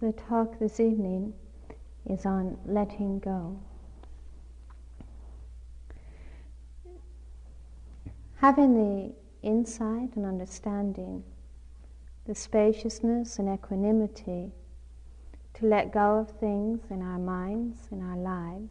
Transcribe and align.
The 0.00 0.12
talk 0.12 0.60
this 0.60 0.78
evening 0.78 1.34
is 2.08 2.24
on 2.24 2.56
letting 2.64 3.18
go. 3.18 3.58
Having 8.36 8.74
the 8.74 9.12
insight 9.42 10.14
and 10.14 10.24
understanding, 10.24 11.24
the 12.26 12.34
spaciousness 12.36 13.40
and 13.40 13.52
equanimity 13.52 14.52
to 15.54 15.66
let 15.66 15.92
go 15.92 16.18
of 16.18 16.30
things 16.38 16.80
in 16.90 17.02
our 17.02 17.18
minds, 17.18 17.88
in 17.90 18.00
our 18.00 18.16
lives, 18.16 18.70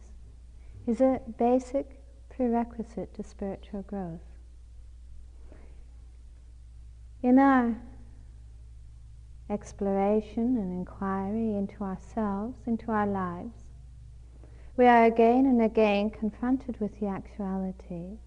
is 0.86 1.02
a 1.02 1.20
basic 1.36 2.00
prerequisite 2.30 3.12
to 3.12 3.22
spiritual 3.22 3.82
growth. 3.82 4.24
In 7.22 7.38
our 7.38 7.76
exploration 9.50 10.56
and 10.56 10.72
inquiry 10.72 11.54
into 11.54 11.82
ourselves, 11.82 12.58
into 12.66 12.90
our 12.90 13.06
lives, 13.06 13.64
we 14.76 14.86
are 14.86 15.04
again 15.04 15.46
and 15.46 15.60
again 15.60 16.10
confronted 16.10 16.78
with 16.80 16.98
the 17.00 17.06
actuality 17.06 18.18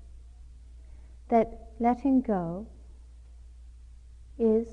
that 1.30 1.70
letting 1.80 2.22
go 2.22 2.68
is 4.38 4.68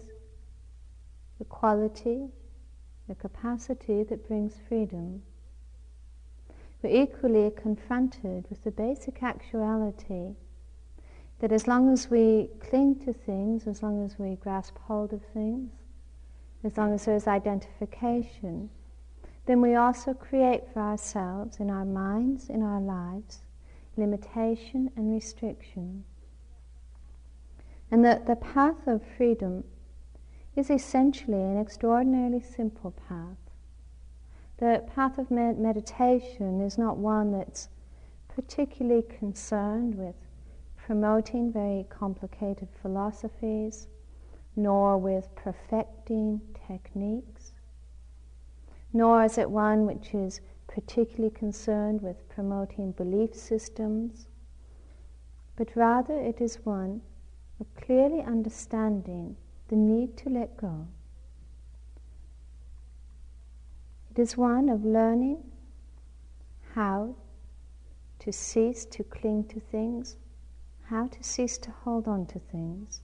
the 1.39 1.45
quality, 1.45 2.27
the 3.09 3.15
capacity 3.15 4.03
that 4.03 4.27
brings 4.27 4.55
freedom. 4.69 5.23
We're 6.83 7.03
equally 7.03 7.51
confronted 7.51 8.47
with 8.51 8.65
the 8.65 8.71
basic 8.71 9.23
actuality 9.23 10.35
that 11.39 11.53
as 11.53 11.69
long 11.69 11.93
as 11.93 12.11
we 12.11 12.51
cling 12.61 12.97
to 13.05 13.13
things, 13.13 13.67
as 13.67 13.83
long 13.83 14.05
as 14.05 14.19
we 14.19 14.35
grasp 14.37 14.77
hold 14.79 15.13
of 15.13 15.23
things, 15.33 15.71
as 16.65 16.77
long 16.77 16.93
as 16.93 17.05
there's 17.05 17.27
identification, 17.27 18.71
then 19.47 19.61
we 19.61 19.75
also 19.75 20.13
create 20.13 20.65
for 20.73 20.81
ourselves, 20.81 21.59
in 21.59 21.71
our 21.71 21.85
minds, 21.85 22.51
in 22.51 22.63
our 22.63 22.81
lives, 22.81 23.43
limitation 23.97 24.91
and 24.97 25.13
restriction. 25.13 26.05
And 27.91 28.05
that 28.05 28.27
the 28.27 28.37
path 28.37 28.87
of 28.87 29.03
freedom 29.17 29.65
is 30.55 30.71
essentially 30.71 31.41
an 31.41 31.59
extraordinarily 31.59 32.41
simple 32.41 32.91
path. 33.09 33.39
The 34.59 34.85
path 34.95 35.19
of 35.19 35.31
med- 35.31 35.59
meditation 35.59 36.61
is 36.61 36.77
not 36.77 36.99
one 36.99 37.33
that's 37.33 37.69
particularly 38.29 39.03
concerned 39.03 39.95
with 39.95 40.17
promoting 40.77 41.53
very 41.53 41.87
complicated 41.89 42.69
philosophies 42.83 43.87
nor 44.59 44.99
with 44.99 45.33
perfecting 45.37 46.41
techniques, 46.67 47.53
nor 48.93 49.23
is 49.23 49.39
it 49.39 49.49
one 49.49 49.87
which 49.87 50.13
is 50.13 50.41
particularly 50.67 51.31
concerned 51.31 52.03
with 52.03 52.29
promoting 52.29 52.91
belief 52.91 53.33
systems, 53.33 54.27
but 55.55 55.77
rather 55.77 56.19
it 56.19 56.41
is 56.41 56.59
one 56.65 57.01
of 57.61 57.67
clearly 57.77 58.21
understanding 58.21 59.37
the 59.69 59.77
need 59.77 60.17
to 60.17 60.29
let 60.29 60.57
go. 60.57 60.89
It 64.11 64.19
is 64.19 64.37
one 64.37 64.69
of 64.69 64.85
learning 64.85 65.39
how 66.75 67.15
to 68.19 68.33
cease 68.33 68.85
to 68.87 69.05
cling 69.05 69.45
to 69.45 69.61
things, 69.61 70.17
how 70.87 71.07
to 71.07 71.23
cease 71.23 71.59
to 71.59 71.71
hold 71.71 72.09
on 72.09 72.27
to 72.27 72.41
things. 72.41 73.03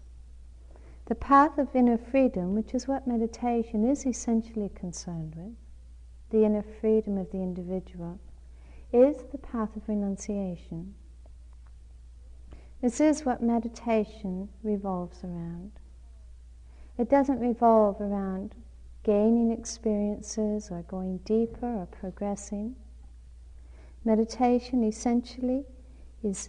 The 1.06 1.14
path 1.14 1.58
of 1.58 1.74
inner 1.76 1.98
freedom, 1.98 2.54
which 2.54 2.72
is 2.72 2.88
what 2.88 3.06
meditation 3.06 3.88
is 3.88 4.06
essentially 4.06 4.70
concerned 4.70 5.34
with, 5.36 5.54
the 6.30 6.44
inner 6.44 6.62
freedom 6.62 7.18
of 7.18 7.30
the 7.30 7.42
individual, 7.42 8.18
is 8.92 9.24
the 9.30 9.38
path 9.38 9.76
of 9.76 9.86
renunciation. 9.86 10.94
This 12.80 13.00
is 13.00 13.24
what 13.24 13.42
meditation 13.42 14.48
revolves 14.62 15.22
around. 15.24 15.72
It 16.96 17.10
doesn't 17.10 17.40
revolve 17.40 18.00
around 18.00 18.54
gaining 19.02 19.50
experiences 19.50 20.70
or 20.70 20.82
going 20.82 21.18
deeper 21.18 21.66
or 21.66 21.86
progressing. 21.86 22.76
Meditation 24.04 24.82
essentially 24.84 25.64
is 26.22 26.48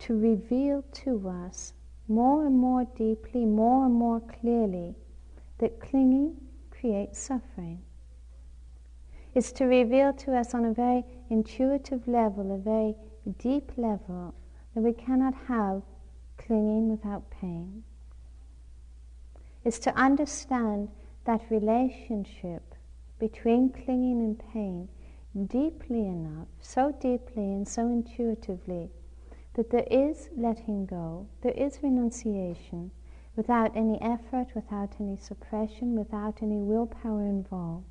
to 0.00 0.18
reveal 0.18 0.82
to 0.92 1.28
us 1.28 1.74
more 2.12 2.46
and 2.46 2.58
more 2.58 2.84
deeply, 2.96 3.46
more 3.46 3.86
and 3.86 3.94
more 3.94 4.20
clearly, 4.20 4.94
that 5.58 5.80
clinging 5.80 6.36
creates 6.70 7.18
suffering. 7.18 7.80
It's 9.34 9.52
to 9.52 9.64
reveal 9.64 10.12
to 10.12 10.36
us 10.36 10.52
on 10.54 10.66
a 10.66 10.74
very 10.74 11.04
intuitive 11.30 12.06
level, 12.06 12.54
a 12.54 12.58
very 12.58 12.94
deep 13.38 13.72
level, 13.76 14.34
that 14.74 14.82
we 14.82 14.92
cannot 14.92 15.34
have 15.48 15.82
clinging 16.36 16.90
without 16.90 17.30
pain. 17.30 17.82
It's 19.64 19.78
to 19.80 19.96
understand 19.96 20.88
that 21.24 21.40
relationship 21.50 22.74
between 23.18 23.70
clinging 23.70 24.20
and 24.20 24.42
pain 24.52 24.88
deeply 25.46 26.06
enough, 26.06 26.48
so 26.60 26.92
deeply 27.00 27.44
and 27.44 27.66
so 27.66 27.86
intuitively 27.86 28.90
that 29.54 29.70
there 29.70 29.86
is 29.90 30.30
letting 30.36 30.86
go, 30.86 31.26
there 31.42 31.52
is 31.52 31.78
renunciation 31.82 32.90
without 33.36 33.76
any 33.76 34.00
effort, 34.00 34.48
without 34.54 34.94
any 35.00 35.16
suppression, 35.16 35.96
without 35.96 36.42
any 36.42 36.58
willpower 36.58 37.22
involved. 37.22 37.86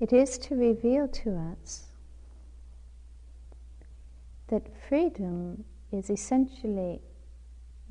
It 0.00 0.12
is 0.12 0.38
to 0.38 0.54
reveal 0.54 1.08
to 1.08 1.36
us 1.36 1.86
that 4.46 4.62
freedom 4.88 5.64
is 5.90 6.08
essentially 6.08 7.00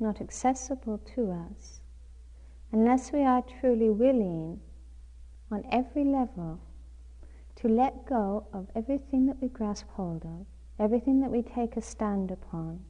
not 0.00 0.20
accessible 0.20 0.98
to 1.14 1.30
us 1.30 1.80
unless 2.72 3.12
we 3.12 3.22
are 3.22 3.42
truly 3.42 3.90
willing 3.90 4.60
on 5.50 5.64
every 5.70 6.04
level 6.04 6.60
to 7.60 7.68
let 7.68 8.06
go 8.06 8.46
of 8.52 8.68
everything 8.74 9.26
that 9.26 9.42
we 9.42 9.48
grasp 9.48 9.86
hold 9.90 10.24
of, 10.24 10.46
everything 10.78 11.20
that 11.20 11.30
we 11.30 11.42
take 11.42 11.76
a 11.76 11.82
stand 11.82 12.30
upon, 12.30 12.80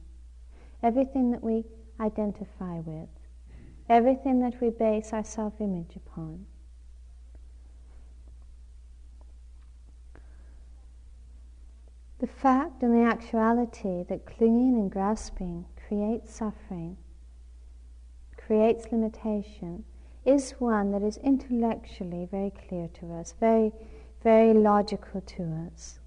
everything 0.83 1.31
that 1.31 1.43
we 1.43 1.63
identify 1.99 2.79
with, 2.79 3.09
everything 3.89 4.39
that 4.39 4.61
we 4.61 4.69
base 4.69 5.11
our 5.11 5.23
self 5.23 5.53
image 5.59 5.95
upon. 5.95 6.45
The 12.19 12.27
fact 12.27 12.83
and 12.83 12.93
the 12.93 13.09
actuality 13.09 14.03
that 14.07 14.25
clinging 14.25 14.75
and 14.75 14.91
grasping 14.91 15.65
creates 15.87 16.35
suffering, 16.35 16.97
creates 18.37 18.91
limitation, 18.91 19.85
is 20.25 20.51
one 20.59 20.91
that 20.91 21.01
is 21.01 21.17
intellectually 21.17 22.27
very 22.29 22.51
clear 22.67 22.89
to 22.99 23.13
us, 23.13 23.33
very 23.39 23.71
very 24.23 24.53
logical 24.53 25.21
to 25.21 25.67
us. 25.67 25.99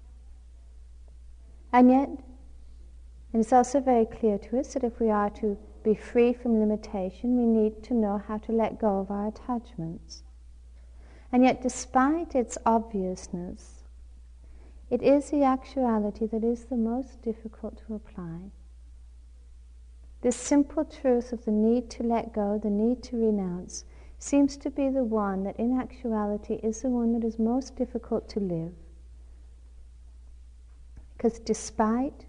And 1.71 1.89
yet, 1.89 2.09
it 3.33 3.39
is 3.39 3.51
also 3.51 3.79
very 3.79 4.05
clear 4.05 4.37
to 4.37 4.59
us 4.59 4.73
that 4.73 4.83
if 4.83 4.99
we 4.99 5.09
are 5.09 5.29
to 5.31 5.57
be 5.83 5.95
free 5.95 6.33
from 6.33 6.59
limitation, 6.59 7.37
we 7.37 7.45
need 7.45 7.83
to 7.83 7.93
know 7.93 8.21
how 8.27 8.37
to 8.37 8.51
let 8.51 8.79
go 8.79 8.99
of 8.99 9.09
our 9.09 9.27
attachments. 9.27 10.23
And 11.31 11.43
yet, 11.43 11.61
despite 11.61 12.35
its 12.35 12.57
obviousness, 12.65 13.83
it 14.91 15.01
is 15.01 15.31
the 15.31 15.43
actuality 15.43 16.27
that 16.27 16.43
is 16.43 16.65
the 16.65 16.77
most 16.77 17.23
difficult 17.23 17.81
to 17.87 17.95
apply. 17.95 18.51
This 20.21 20.35
simple 20.35 20.85
truth 20.85 21.33
of 21.33 21.43
the 21.43 21.51
need 21.51 21.89
to 21.91 22.03
let 22.03 22.31
go, 22.31 22.59
the 22.61 22.69
need 22.69 23.01
to 23.03 23.17
renounce, 23.17 23.83
seems 24.23 24.55
to 24.55 24.69
be 24.69 24.87
the 24.87 25.03
one 25.03 25.43
that 25.43 25.59
in 25.59 25.77
actuality 25.77 26.53
is 26.63 26.81
the 26.81 26.89
one 26.89 27.11
that 27.11 27.25
is 27.25 27.37
most 27.37 27.75
difficult 27.75 28.29
to 28.29 28.39
live. 28.39 28.71
Because 31.11 31.39
despite 31.39 32.25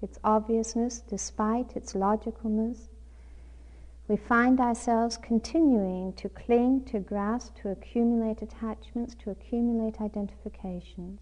its 0.00 0.18
obviousness, 0.24 1.00
despite 1.00 1.76
its 1.76 1.92
logicalness, 1.92 2.88
we 4.08 4.16
find 4.16 4.58
ourselves 4.58 5.18
continuing 5.18 6.14
to 6.14 6.30
cling, 6.30 6.84
to 6.86 6.98
grasp, 6.98 7.56
to 7.56 7.68
accumulate 7.68 8.40
attachments, 8.40 9.14
to 9.16 9.30
accumulate 9.30 10.00
identifications. 10.00 11.20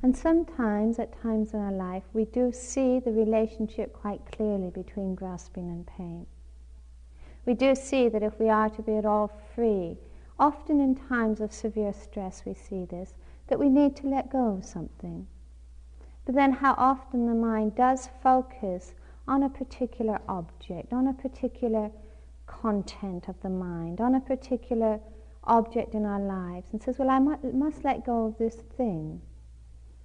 And 0.00 0.16
sometimes, 0.16 1.00
at 1.00 1.20
times 1.20 1.52
in 1.54 1.60
our 1.60 1.72
life, 1.72 2.04
we 2.12 2.24
do 2.24 2.52
see 2.52 3.00
the 3.00 3.10
relationship 3.10 3.92
quite 3.92 4.20
clearly 4.30 4.70
between 4.70 5.16
grasping 5.16 5.68
and 5.70 5.84
pain 5.86 6.26
we 7.46 7.54
do 7.54 7.74
see 7.74 8.08
that 8.08 8.22
if 8.22 8.38
we 8.38 8.50
are 8.50 8.68
to 8.68 8.82
be 8.82 8.96
at 8.96 9.06
all 9.06 9.30
free, 9.54 9.96
often 10.38 10.80
in 10.80 10.94
times 10.94 11.40
of 11.40 11.52
severe 11.52 11.92
stress 11.92 12.42
we 12.44 12.52
see 12.52 12.84
this, 12.84 13.14
that 13.46 13.58
we 13.58 13.68
need 13.68 13.96
to 13.96 14.08
let 14.08 14.30
go 14.30 14.56
of 14.56 14.64
something. 14.64 15.26
But 16.24 16.34
then 16.34 16.52
how 16.52 16.74
often 16.76 17.26
the 17.26 17.34
mind 17.34 17.76
does 17.76 18.08
focus 18.22 18.94
on 19.28 19.44
a 19.44 19.48
particular 19.48 20.20
object, 20.28 20.92
on 20.92 21.06
a 21.06 21.12
particular 21.12 21.90
content 22.46 23.28
of 23.28 23.40
the 23.42 23.48
mind, 23.48 24.00
on 24.00 24.16
a 24.16 24.20
particular 24.20 25.00
object 25.44 25.94
in 25.94 26.04
our 26.04 26.20
lives, 26.20 26.68
and 26.72 26.82
says, 26.82 26.98
Well, 26.98 27.10
I 27.10 27.20
must 27.20 27.84
let 27.84 28.04
go 28.04 28.26
of 28.26 28.38
this 28.38 28.56
thing. 28.76 29.20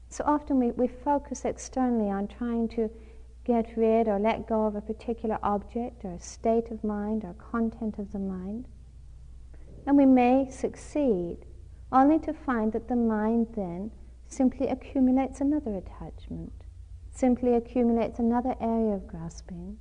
So 0.10 0.24
often 0.28 0.60
we, 0.60 0.72
we 0.72 0.88
focus 0.88 1.46
externally 1.46 2.12
on 2.12 2.28
trying 2.28 2.68
to 2.70 2.90
get 3.44 3.76
rid 3.76 4.08
or 4.08 4.20
let 4.20 4.48
go 4.48 4.66
of 4.66 4.76
a 4.76 4.82
particular 4.82 5.40
object 5.42 6.06
or 6.06 6.14
a 6.14 6.20
state 6.20 6.70
of 6.70 6.84
mind 6.84 7.24
or 7.24 7.34
content 7.34 7.98
of 7.98 8.12
the 8.12 8.20
mind. 8.20 8.68
And 9.86 9.98
we 9.98 10.06
may 10.06 10.50
succeed, 10.50 11.38
only 11.92 12.20
to 12.20 12.34
find 12.34 12.72
that 12.74 12.88
the 12.88 12.96
mind 12.96 13.48
then 13.56 13.92
simply 14.28 14.68
accumulates 14.68 15.42
another 15.42 15.76
attachment, 15.76 16.54
simply 17.10 17.56
accumulates 17.56 18.20
another 18.20 18.56
area 18.62 18.94
of 18.94 19.08
grasping. 19.08 19.78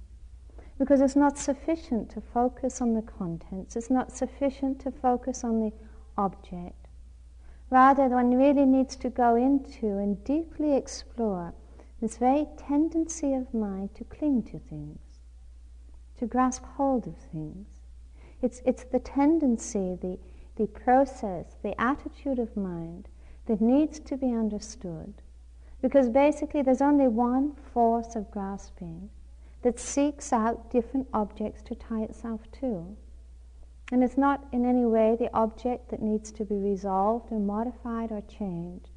Because 0.79 1.03
it's 1.03 1.17
not 1.17 1.37
sufficient 1.37 2.11
to 2.11 2.23
focus 2.23 2.81
on 2.81 2.95
the 2.95 3.03
contents, 3.03 3.77
it's 3.77 3.91
not 3.91 4.17
sufficient 4.17 4.81
to 4.81 4.91
focus 4.91 5.45
on 5.45 5.61
the 5.61 5.73
object. 6.17 6.89
Rather, 7.69 8.09
one 8.09 8.35
really 8.35 8.65
needs 8.65 8.97
to 8.97 9.11
go 9.11 9.37
into 9.37 9.99
and 9.99 10.25
deeply 10.25 10.75
explore 10.75 11.53
this 12.01 12.17
very 12.17 12.47
tendency 12.57 13.35
of 13.35 13.53
mind 13.53 13.95
to 13.95 14.05
cling 14.05 14.43
to 14.45 14.59
things, 14.59 15.01
to 16.19 16.27
grasp 16.27 16.65
hold 16.77 17.07
of 17.07 17.17
things. 17.33 17.67
It's, 18.43 18.63
it's 18.65 18.85
the 18.85 19.01
tendency, 19.01 19.99
the, 20.01 20.19
the 20.57 20.67
process, 20.67 21.57
the 21.63 21.79
attitude 21.81 22.39
of 22.39 22.57
mind 22.57 23.09
that 23.47 23.61
needs 23.61 23.99
to 24.01 24.17
be 24.17 24.33
understood. 24.33 25.15
Because 25.83 26.09
basically, 26.09 26.63
there's 26.63 26.83
only 26.83 27.09
one 27.09 27.55
force 27.73 28.15
of 28.17 28.31
grasping 28.31 29.11
that 29.63 29.79
seeks 29.79 30.33
out 30.33 30.71
different 30.71 31.07
objects 31.13 31.63
to 31.63 31.75
tie 31.75 32.03
itself 32.03 32.41
to. 32.61 32.97
And 33.93 34.05
it's 34.05 34.17
not 34.17 34.47
in 34.53 34.65
any 34.65 34.85
way 34.85 35.17
the 35.19 35.35
object 35.35 35.91
that 35.91 36.03
needs 36.03 36.31
to 36.33 36.45
be 36.45 36.55
resolved 36.55 37.33
or 37.33 37.41
modified 37.41 38.13
or 38.13 38.23
changed, 38.23 38.90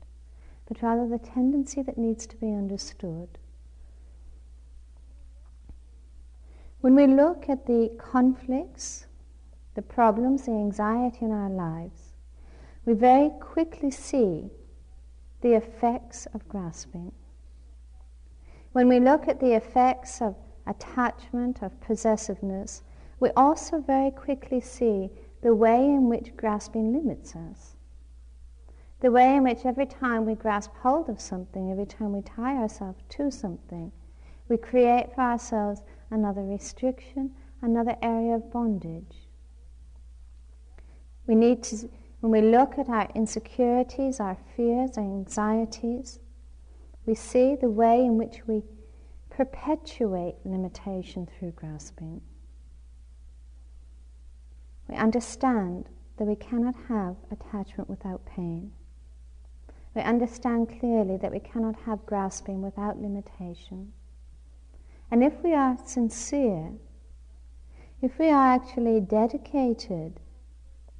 but 0.73 0.81
rather 0.81 1.07
the 1.07 1.19
tendency 1.19 1.83
that 1.83 1.99
needs 1.99 2.25
to 2.25 2.35
be 2.37 2.47
understood. 2.47 3.27
When 6.81 6.95
we 6.95 7.05
look 7.05 7.47
at 7.47 7.67
the 7.67 7.91
conflicts, 7.99 9.05
the 9.75 9.83
problems, 9.83 10.45
the 10.45 10.51
anxiety 10.51 11.25
in 11.25 11.31
our 11.31 11.49
lives, 11.49 12.13
we 12.85 12.93
very 12.93 13.29
quickly 13.39 13.91
see 13.91 14.49
the 15.41 15.53
effects 15.53 16.25
of 16.33 16.47
grasping. 16.49 17.11
When 18.71 18.87
we 18.87 18.99
look 18.99 19.27
at 19.27 19.39
the 19.39 19.53
effects 19.53 20.21
of 20.21 20.35
attachment, 20.65 21.61
of 21.61 21.79
possessiveness, 21.81 22.81
we 23.19 23.29
also 23.31 23.79
very 23.79 24.09
quickly 24.09 24.59
see 24.59 25.11
the 25.41 25.53
way 25.53 25.85
in 25.85 26.09
which 26.09 26.35
grasping 26.35 26.93
limits 26.93 27.35
us. 27.35 27.72
The 29.03 29.11
way 29.11 29.35
in 29.35 29.43
which 29.43 29.65
every 29.65 29.85
time 29.85 30.25
we 30.25 30.33
grasp 30.33 30.71
hold 30.81 31.09
of 31.09 31.19
something, 31.19 31.69
every 31.69 31.85
time 31.85 32.13
we 32.13 32.21
tie 32.21 32.55
ourselves 32.55 33.03
to 33.09 33.29
something, 33.29 33.91
we 34.47 34.55
create 34.55 35.13
for 35.13 35.19
ourselves 35.19 35.81
another 36.09 36.41
restriction, 36.41 37.31
another 37.61 37.97
area 38.01 38.35
of 38.35 38.49
bondage. 38.49 39.27
We 41.27 41.35
need 41.35 41.63
to, 41.63 41.89
when 42.21 42.31
we 42.31 42.49
look 42.49 42.79
at 42.79 42.87
our 42.87 43.09
insecurities, 43.13 44.21
our 44.21 44.37
fears, 44.55 44.91
our 44.97 45.03
anxieties, 45.03 46.19
we 47.05 47.13
see 47.13 47.57
the 47.57 47.69
way 47.69 48.05
in 48.05 48.17
which 48.17 48.47
we 48.47 48.63
perpetuate 49.29 50.35
limitation 50.45 51.27
through 51.27 51.51
grasping. 51.51 52.21
We 54.87 54.95
understand 54.95 55.89
that 56.15 56.23
we 56.23 56.37
cannot 56.37 56.75
have 56.87 57.17
attachment 57.29 57.89
without 57.89 58.25
pain. 58.25 58.71
We 59.95 60.01
understand 60.01 60.79
clearly 60.79 61.17
that 61.17 61.31
we 61.31 61.39
cannot 61.39 61.75
have 61.85 62.05
grasping 62.05 62.61
without 62.61 63.01
limitation. 63.01 63.93
And 65.11 65.23
if 65.23 65.33
we 65.43 65.53
are 65.53 65.77
sincere, 65.85 66.71
if 68.01 68.17
we 68.17 68.29
are 68.29 68.53
actually 68.53 68.99
dedicated 68.99 70.19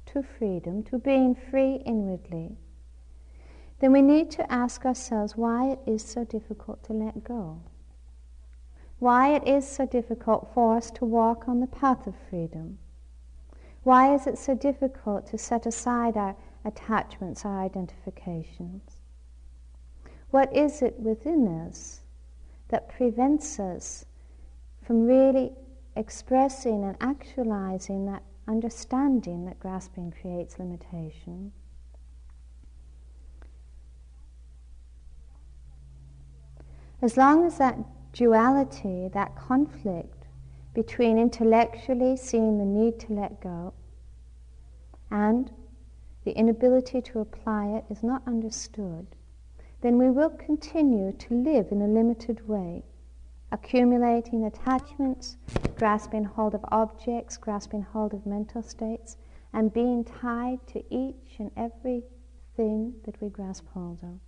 to 0.06 0.22
freedom, 0.22 0.82
to 0.84 0.98
being 0.98 1.34
free 1.34 1.82
inwardly, 1.84 2.56
then 3.80 3.92
we 3.92 4.02
need 4.02 4.30
to 4.32 4.52
ask 4.52 4.84
ourselves 4.86 5.36
why 5.36 5.70
it 5.72 5.80
is 5.86 6.04
so 6.04 6.24
difficult 6.24 6.84
to 6.84 6.92
let 6.92 7.24
go 7.24 7.60
why 9.04 9.34
it 9.34 9.46
is 9.46 9.68
so 9.68 9.84
difficult 9.84 10.48
for 10.54 10.76
us 10.76 10.90
to 10.90 11.04
walk 11.04 11.46
on 11.46 11.60
the 11.60 11.66
path 11.66 12.06
of 12.06 12.14
freedom. 12.30 12.78
Why 13.82 14.14
is 14.14 14.26
it 14.26 14.38
so 14.38 14.54
difficult 14.54 15.26
to 15.26 15.36
set 15.36 15.66
aside 15.66 16.16
our 16.16 16.34
attachments, 16.64 17.44
our 17.44 17.62
identifications? 17.62 18.82
What 20.30 20.54
is 20.54 20.82
it 20.82 20.98
within 20.98 21.46
us 21.66 22.00
that 22.68 22.88
prevents 22.88 23.60
us 23.60 24.04
from 24.82 25.06
really 25.06 25.52
expressing 25.96 26.84
and 26.84 26.96
actualizing 27.00 28.06
that 28.06 28.22
understanding 28.48 29.44
that 29.46 29.60
grasping 29.60 30.12
creates 30.20 30.58
limitation? 30.58 31.52
As 37.00 37.16
long 37.16 37.44
as 37.44 37.58
that 37.58 37.78
duality, 38.12 39.08
that 39.12 39.36
conflict 39.36 40.24
between 40.74 41.18
intellectually 41.18 42.16
seeing 42.16 42.58
the 42.58 42.64
need 42.64 42.98
to 43.00 43.12
let 43.12 43.40
go 43.40 43.74
and 45.10 45.50
the 46.24 46.32
inability 46.32 47.00
to 47.02 47.20
apply 47.20 47.66
it 47.66 47.84
is 47.90 48.02
not 48.02 48.22
understood, 48.26 49.06
then 49.80 49.98
we 49.98 50.10
will 50.10 50.30
continue 50.30 51.12
to 51.12 51.34
live 51.34 51.70
in 51.70 51.82
a 51.82 51.86
limited 51.86 52.48
way, 52.48 52.82
accumulating 53.52 54.44
attachments, 54.44 55.36
grasping 55.76 56.24
hold 56.24 56.54
of 56.54 56.64
objects, 56.72 57.36
grasping 57.36 57.82
hold 57.82 58.14
of 58.14 58.26
mental 58.26 58.62
states, 58.62 59.16
and 59.52 59.72
being 59.72 60.04
tied 60.04 60.66
to 60.66 60.82
each 60.90 61.36
and 61.38 61.50
every 61.56 62.02
thing 62.56 62.94
that 63.04 63.20
we 63.20 63.28
grasp 63.28 63.64
hold 63.74 63.98
of. 64.02 64.18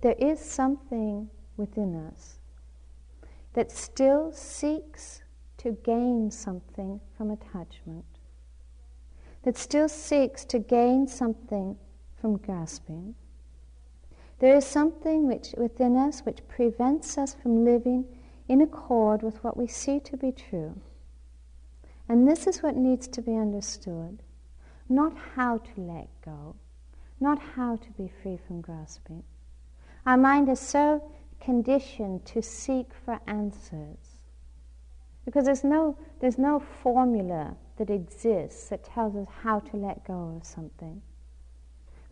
there 0.00 0.16
is 0.18 0.40
something 0.40 1.28
within 1.56 1.94
us 1.94 2.38
that 3.52 3.70
still 3.70 4.32
seeks 4.32 5.22
to 5.58 5.72
gain 5.84 6.30
something 6.30 7.00
from 7.16 7.30
attachment, 7.30 8.04
that 9.42 9.56
still 9.56 9.88
seeks 9.88 10.44
to 10.44 10.58
gain 10.58 11.06
something 11.06 11.76
from 12.20 12.36
grasping. 12.36 13.14
There 14.38 14.56
is 14.56 14.66
something 14.66 15.26
which 15.26 15.54
within 15.56 15.96
us 15.96 16.20
which 16.20 16.46
prevents 16.48 17.18
us 17.18 17.34
from 17.34 17.64
living 17.64 18.06
in 18.48 18.60
accord 18.60 19.22
with 19.22 19.42
what 19.44 19.56
we 19.56 19.66
see 19.66 20.00
to 20.00 20.16
be 20.16 20.32
true. 20.32 20.80
And 22.08 22.26
this 22.26 22.46
is 22.46 22.62
what 22.62 22.76
needs 22.76 23.06
to 23.08 23.22
be 23.22 23.36
understood. 23.36 24.22
Not 24.88 25.16
how 25.36 25.58
to 25.58 25.80
let 25.80 26.08
go, 26.24 26.56
not 27.20 27.38
how 27.38 27.76
to 27.76 27.90
be 27.92 28.10
free 28.22 28.38
from 28.46 28.60
grasping, 28.60 29.22
our 30.06 30.16
mind 30.16 30.48
is 30.48 30.58
so 30.58 31.12
conditioned 31.40 32.24
to 32.26 32.42
seek 32.42 32.88
for 33.04 33.20
answers. 33.26 34.16
Because 35.24 35.44
there's 35.44 35.64
no, 35.64 35.96
there's 36.20 36.38
no 36.38 36.58
formula 36.82 37.56
that 37.80 37.88
exists 37.88 38.68
that 38.68 38.84
tells 38.84 39.16
us 39.16 39.26
how 39.42 39.58
to 39.58 39.76
let 39.78 40.04
go 40.04 40.36
of 40.36 40.46
something. 40.46 41.00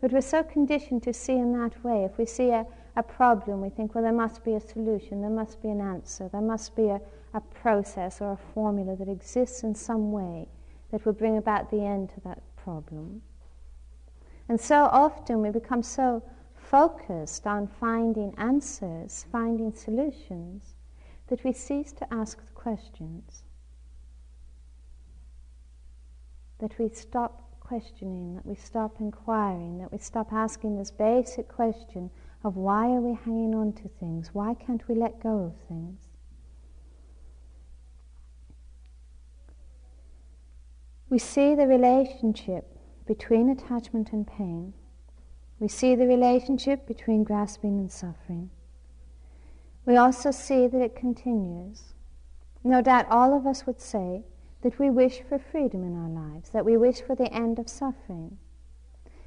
But 0.01 0.11
we're 0.11 0.21
so 0.21 0.41
conditioned 0.41 1.03
to 1.03 1.13
see 1.13 1.33
in 1.33 1.53
that 1.59 1.83
way. 1.83 2.05
If 2.05 2.17
we 2.17 2.25
see 2.25 2.49
a, 2.49 2.65
a 2.95 3.03
problem, 3.03 3.61
we 3.61 3.69
think, 3.69 3.93
well, 3.93 4.03
there 4.03 4.11
must 4.11 4.43
be 4.43 4.55
a 4.55 4.59
solution, 4.59 5.21
there 5.21 5.29
must 5.29 5.61
be 5.61 5.69
an 5.69 5.79
answer, 5.79 6.27
there 6.27 6.41
must 6.41 6.75
be 6.75 6.87
a, 6.87 6.99
a 7.35 7.41
process 7.41 8.19
or 8.19 8.31
a 8.31 8.53
formula 8.53 8.95
that 8.95 9.07
exists 9.07 9.61
in 9.61 9.75
some 9.75 10.11
way 10.11 10.47
that 10.91 11.05
will 11.05 11.13
bring 11.13 11.37
about 11.37 11.69
the 11.69 11.85
end 11.85 12.09
to 12.15 12.19
that 12.21 12.41
problem. 12.55 13.21
And 14.47 14.59
so 14.59 14.85
often 14.85 15.43
we 15.43 15.51
become 15.51 15.83
so 15.83 16.23
focused 16.55 17.45
on 17.45 17.67
finding 17.67 18.33
answers, 18.39 19.27
finding 19.31 19.71
solutions, 19.71 20.73
that 21.27 21.43
we 21.43 21.53
cease 21.53 21.91
to 21.91 22.11
ask 22.11 22.43
the 22.43 22.53
questions. 22.53 23.43
That 26.59 26.77
we 26.77 26.89
stop 26.89 27.59
questioning, 27.59 28.35
that 28.35 28.45
we 28.45 28.55
stop 28.55 28.99
inquiring, 28.99 29.79
that 29.79 29.91
we 29.91 29.97
stop 29.99 30.33
asking 30.33 30.77
this 30.77 30.91
basic 30.91 31.47
question 31.47 32.09
of 32.43 32.55
why 32.55 32.87
are 32.87 33.01
we 33.01 33.17
hanging 33.25 33.53
on 33.55 33.73
to 33.73 33.87
things? 33.87 34.29
Why 34.33 34.53
can't 34.53 34.87
we 34.87 34.95
let 34.95 35.21
go 35.21 35.39
of 35.39 35.67
things? 35.67 35.99
We 41.09 41.17
see 41.17 41.55
the 41.55 41.67
relationship 41.67 42.65
between 43.05 43.49
attachment 43.49 44.11
and 44.11 44.27
pain 44.27 44.73
we 45.59 45.67
see 45.67 45.95
the 45.95 46.07
relationship 46.07 46.87
between 46.87 47.23
grasping 47.23 47.77
and 47.79 47.91
suffering. 47.91 48.49
we 49.85 49.97
also 49.97 50.31
see 50.31 50.67
that 50.67 50.81
it 50.81 50.95
continues. 50.95 51.93
No 52.63 52.81
doubt 52.81 53.07
all 53.09 53.35
of 53.35 53.45
us 53.45 53.65
would 53.65 53.81
say 53.81 54.23
that 54.61 54.77
we 54.77 54.89
wish 54.89 55.21
for 55.27 55.39
freedom 55.39 55.83
in 55.83 55.95
our 55.95 56.09
lives, 56.09 56.49
that 56.49 56.65
we 56.65 56.75
wish 56.75 57.01
for 57.01 57.15
the 57.15 57.31
end 57.33 57.59
of 57.59 57.69
suffering. 57.69 58.37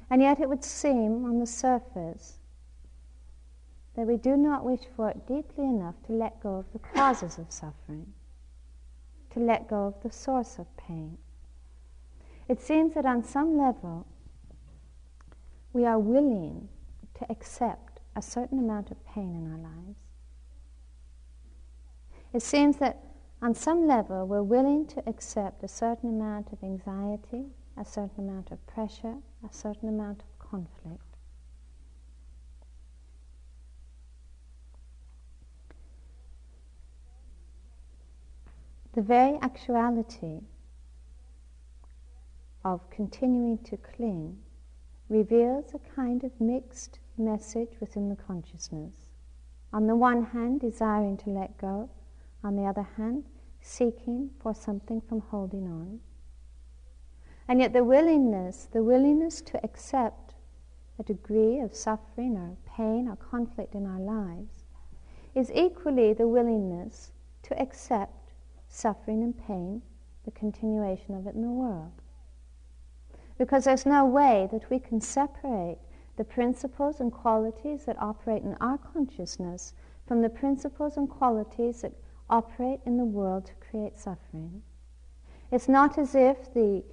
And 0.09 0.21
yet 0.21 0.39
it 0.39 0.47
would 0.47 0.63
seem 0.63 1.25
on 1.25 1.39
the 1.39 1.47
surface 1.47 2.37
that 3.95 4.07
we 4.07 4.17
do 4.17 4.35
not 4.35 4.65
wish 4.65 4.81
for 4.95 5.09
it 5.09 5.27
deeply 5.27 5.65
enough 5.65 5.95
to 6.07 6.13
let 6.13 6.41
go 6.41 6.55
of 6.55 6.65
the 6.73 6.79
causes 6.79 7.37
of 7.37 7.51
suffering, 7.51 8.13
to 9.31 9.39
let 9.39 9.67
go 9.67 9.85
of 9.85 9.95
the 10.03 10.11
source 10.11 10.59
of 10.59 10.67
pain. 10.77 11.17
It 12.47 12.59
seems 12.59 12.93
that 12.93 13.05
on 13.05 13.23
some 13.23 13.57
level 13.57 14.05
we 15.71 15.85
are 15.85 15.99
willing 15.99 16.69
to 17.15 17.25
accept 17.31 17.99
a 18.15 18.21
certain 18.21 18.59
amount 18.59 18.91
of 18.91 19.03
pain 19.05 19.33
in 19.33 19.51
our 19.51 19.57
lives. 19.57 19.97
It 22.33 22.41
seems 22.41 22.77
that 22.77 23.12
on 23.43 23.53
some 23.53 23.85
level 23.85 24.25
we're 24.25 24.41
willing 24.41 24.87
to 24.87 25.03
accept 25.05 25.61
a 25.63 25.67
certain 25.67 26.07
amount 26.07 26.47
of 26.53 26.63
anxiety, 26.63 27.43
a 27.75 27.83
certain 27.83 28.29
amount 28.29 28.49
of 28.51 28.67
pressure, 28.67 29.15
a 29.45 29.53
certain 29.53 29.89
amount 29.89 30.21
of 30.21 30.39
conflict. 30.39 31.03
The 38.93 39.01
very 39.01 39.37
actuality 39.41 40.39
of 42.63 42.89
continuing 42.89 43.57
to 43.65 43.75
cling 43.75 44.37
reveals 45.09 45.73
a 45.73 45.79
kind 45.93 46.23
of 46.23 46.31
mixed 46.39 46.99
message 47.17 47.71
within 47.81 48.07
the 48.07 48.15
consciousness. 48.15 48.93
On 49.73 49.87
the 49.87 49.97
one 49.97 50.23
hand, 50.27 50.61
desiring 50.61 51.17
to 51.17 51.29
let 51.29 51.57
go, 51.57 51.89
on 52.41 52.55
the 52.55 52.63
other 52.63 52.87
hand, 52.95 53.25
seeking 53.63 54.29
for 54.39 54.53
something 54.53 55.01
from 55.01 55.21
holding 55.21 55.65
on. 55.67 55.99
And 57.47 57.59
yet, 57.59 57.73
the 57.73 57.83
willingness, 57.83 58.67
the 58.71 58.83
willingness 58.83 59.41
to 59.41 59.63
accept 59.63 60.35
a 60.99 61.03
degree 61.03 61.59
of 61.59 61.73
suffering 61.73 62.37
or 62.37 62.57
pain 62.65 63.07
or 63.07 63.15
conflict 63.15 63.73
in 63.73 63.85
our 63.85 63.99
lives, 63.99 64.65
is 65.33 65.51
equally 65.53 66.13
the 66.13 66.27
willingness 66.27 67.11
to 67.43 67.59
accept 67.59 68.31
suffering 68.67 69.23
and 69.23 69.37
pain, 69.47 69.81
the 70.25 70.31
continuation 70.31 71.15
of 71.15 71.25
it 71.25 71.35
in 71.35 71.41
the 71.41 71.47
world. 71.47 71.91
Because 73.37 73.63
there's 73.63 73.85
no 73.85 74.05
way 74.05 74.47
that 74.51 74.69
we 74.69 74.79
can 74.79 75.01
separate 75.01 75.79
the 76.17 76.23
principles 76.23 76.99
and 76.99 77.11
qualities 77.11 77.85
that 77.85 78.01
operate 78.01 78.43
in 78.43 78.55
our 78.55 78.77
consciousness 78.77 79.73
from 80.05 80.21
the 80.21 80.29
principles 80.29 80.97
and 80.97 81.09
qualities 81.09 81.81
that 81.81 81.93
operate 82.33 82.79
in 82.83 82.97
the 82.97 83.05
world 83.05 83.45
to 83.45 83.53
create 83.69 83.95
suffering. 83.95 84.63
It's 85.51 85.69
not 85.69 85.99
as 85.99 86.15
if 86.15 86.51
the, 86.51 86.83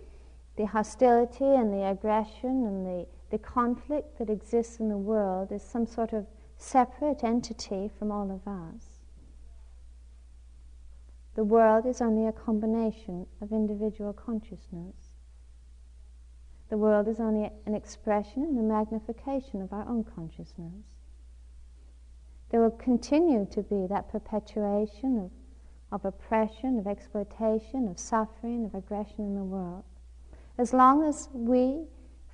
the 0.56 0.66
hostility 0.66 1.46
and 1.46 1.72
the 1.72 1.86
aggression 1.86 2.66
and 2.66 2.84
the, 2.84 3.06
the 3.30 3.38
conflict 3.38 4.18
that 4.18 4.28
exists 4.28 4.80
in 4.80 4.90
the 4.90 4.98
world 4.98 5.50
is 5.50 5.62
some 5.62 5.86
sort 5.86 6.12
of 6.12 6.26
separate 6.58 7.24
entity 7.24 7.90
from 7.98 8.12
all 8.12 8.30
of 8.30 8.46
us. 8.46 9.00
The 11.36 11.44
world 11.44 11.86
is 11.86 12.02
only 12.02 12.26
a 12.26 12.32
combination 12.32 13.26
of 13.40 13.50
individual 13.50 14.12
consciousness. 14.12 15.14
The 16.68 16.76
world 16.76 17.08
is 17.08 17.18
only 17.18 17.50
an 17.64 17.74
expression 17.74 18.42
and 18.42 18.58
a 18.58 18.62
magnification 18.62 19.62
of 19.62 19.72
our 19.72 19.88
own 19.88 20.04
consciousness. 20.04 20.84
There 22.50 22.60
will 22.60 22.70
continue 22.70 23.46
to 23.52 23.62
be 23.62 23.86
that 23.86 24.10
perpetuation 24.10 25.18
of, 25.18 25.30
of 25.92 26.04
oppression, 26.04 26.78
of 26.78 26.86
exploitation, 26.86 27.88
of 27.88 27.98
suffering, 27.98 28.64
of 28.64 28.74
aggression 28.74 29.24
in 29.24 29.34
the 29.36 29.44
world, 29.44 29.84
as 30.58 30.72
long 30.72 31.04
as 31.04 31.28
we 31.32 31.84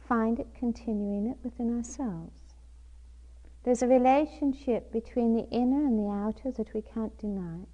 find 0.08 0.38
it 0.38 0.48
continuing 0.54 1.26
it 1.26 1.36
within 1.42 1.76
ourselves. 1.76 2.40
There's 3.64 3.82
a 3.82 3.88
relationship 3.88 4.92
between 4.92 5.34
the 5.34 5.48
inner 5.50 5.84
and 5.84 5.98
the 5.98 6.10
outer 6.10 6.50
that 6.52 6.72
we 6.72 6.82
can't 6.82 7.18
deny. 7.18 7.66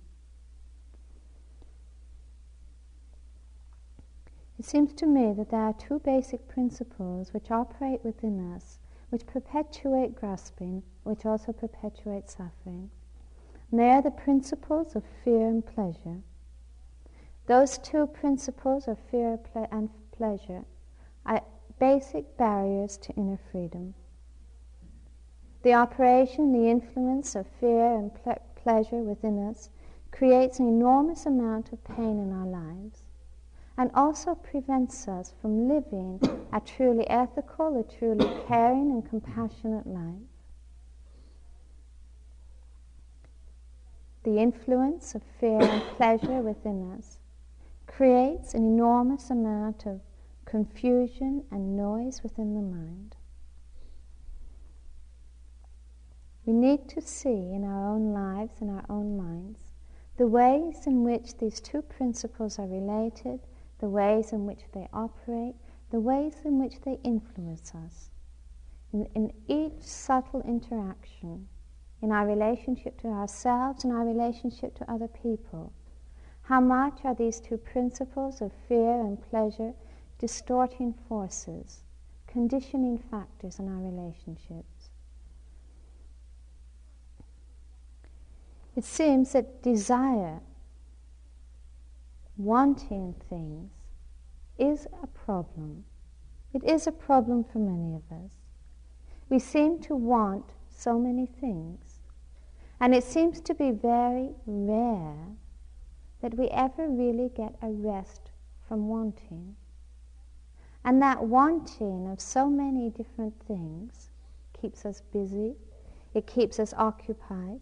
It 4.58 4.64
seems 4.64 4.92
to 4.94 5.06
me 5.06 5.32
that 5.34 5.50
there 5.50 5.60
are 5.60 5.74
two 5.74 5.98
basic 5.98 6.48
principles 6.48 7.34
which 7.34 7.50
operate 7.50 8.04
within 8.04 8.54
us, 8.54 8.78
which 9.12 9.26
perpetuate 9.26 10.16
grasping, 10.16 10.82
which 11.02 11.26
also 11.26 11.52
perpetuate 11.52 12.30
suffering. 12.30 12.88
And 13.70 13.78
they 13.78 13.90
are 13.90 14.00
the 14.00 14.10
principles 14.10 14.96
of 14.96 15.04
fear 15.22 15.48
and 15.48 15.64
pleasure. 15.64 16.22
Those 17.44 17.76
two 17.76 18.06
principles 18.06 18.88
of 18.88 18.98
fear 19.10 19.38
and 19.70 19.90
pleasure 20.12 20.64
are 21.26 21.42
basic 21.78 22.38
barriers 22.38 22.96
to 22.98 23.12
inner 23.12 23.38
freedom. 23.50 23.92
The 25.62 25.74
operation, 25.74 26.50
the 26.54 26.70
influence 26.70 27.34
of 27.34 27.46
fear 27.60 27.94
and 27.94 28.14
ple- 28.14 28.40
pleasure 28.54 29.02
within 29.02 29.46
us 29.46 29.68
creates 30.10 30.58
an 30.58 30.66
enormous 30.66 31.26
amount 31.26 31.70
of 31.70 31.84
pain 31.84 32.18
in 32.18 32.32
our 32.32 32.46
lives 32.46 33.01
and 33.82 33.90
also 33.94 34.36
prevents 34.36 35.08
us 35.08 35.34
from 35.42 35.66
living 35.66 36.20
a 36.52 36.60
truly 36.60 37.04
ethical, 37.10 37.80
a 37.80 37.82
truly 37.82 38.30
caring 38.46 38.92
and 38.92 39.10
compassionate 39.10 39.88
life. 39.88 40.22
The 44.22 44.38
influence 44.38 45.16
of 45.16 45.22
fear 45.40 45.60
and 45.60 45.82
pleasure 45.96 46.42
within 46.42 46.92
us 46.96 47.18
creates 47.88 48.54
an 48.54 48.62
enormous 48.62 49.30
amount 49.30 49.84
of 49.84 50.00
confusion 50.44 51.42
and 51.50 51.76
noise 51.76 52.22
within 52.22 52.54
the 52.54 52.60
mind. 52.60 53.16
We 56.46 56.52
need 56.52 56.88
to 56.90 57.00
see 57.00 57.52
in 57.52 57.64
our 57.64 57.96
own 57.96 58.12
lives, 58.12 58.60
in 58.60 58.70
our 58.70 58.84
own 58.88 59.16
minds, 59.16 59.58
the 60.18 60.28
ways 60.28 60.86
in 60.86 61.02
which 61.02 61.38
these 61.38 61.60
two 61.60 61.82
principles 61.82 62.60
are 62.60 62.68
related 62.68 63.40
the 63.82 63.88
ways 63.88 64.32
in 64.32 64.46
which 64.46 64.60
they 64.72 64.86
operate, 64.92 65.56
the 65.90 65.98
ways 65.98 66.36
in 66.44 66.60
which 66.60 66.80
they 66.82 67.00
influence 67.02 67.74
us. 67.74 68.10
In, 68.92 69.06
in 69.16 69.32
each 69.48 69.82
subtle 69.82 70.40
interaction, 70.42 71.48
in 72.00 72.12
our 72.12 72.24
relationship 72.24 73.00
to 73.00 73.08
ourselves 73.08 73.82
and 73.82 73.92
our 73.92 74.04
relationship 74.04 74.76
to 74.76 74.88
other 74.88 75.08
people, 75.08 75.72
how 76.42 76.60
much 76.60 77.00
are 77.02 77.14
these 77.14 77.40
two 77.40 77.56
principles 77.56 78.40
of 78.40 78.52
fear 78.68 79.00
and 79.00 79.20
pleasure 79.30 79.72
distorting 80.16 80.94
forces, 81.08 81.80
conditioning 82.28 82.98
factors 83.10 83.58
in 83.58 83.66
our 83.68 83.82
relationships? 83.82 84.90
It 88.76 88.84
seems 88.84 89.32
that 89.32 89.60
desire 89.60 90.40
wanting 92.36 93.14
things 93.28 93.70
is 94.58 94.86
a 95.02 95.06
problem. 95.06 95.84
It 96.52 96.64
is 96.64 96.86
a 96.86 96.92
problem 96.92 97.44
for 97.44 97.58
many 97.58 97.94
of 97.94 98.02
us. 98.12 98.32
We 99.28 99.38
seem 99.38 99.78
to 99.80 99.96
want 99.96 100.44
so 100.68 100.98
many 100.98 101.26
things. 101.26 102.00
And 102.80 102.94
it 102.94 103.04
seems 103.04 103.40
to 103.42 103.54
be 103.54 103.70
very 103.70 104.30
rare 104.44 105.28
that 106.20 106.34
we 106.34 106.48
ever 106.48 106.88
really 106.88 107.30
get 107.34 107.54
a 107.62 107.68
rest 107.68 108.30
from 108.66 108.88
wanting. 108.88 109.54
And 110.84 111.00
that 111.00 111.22
wanting 111.22 112.08
of 112.10 112.20
so 112.20 112.48
many 112.48 112.90
different 112.90 113.34
things 113.46 114.10
keeps 114.60 114.84
us 114.84 115.02
busy, 115.12 115.54
it 116.12 116.26
keeps 116.26 116.58
us 116.58 116.74
occupied, 116.76 117.60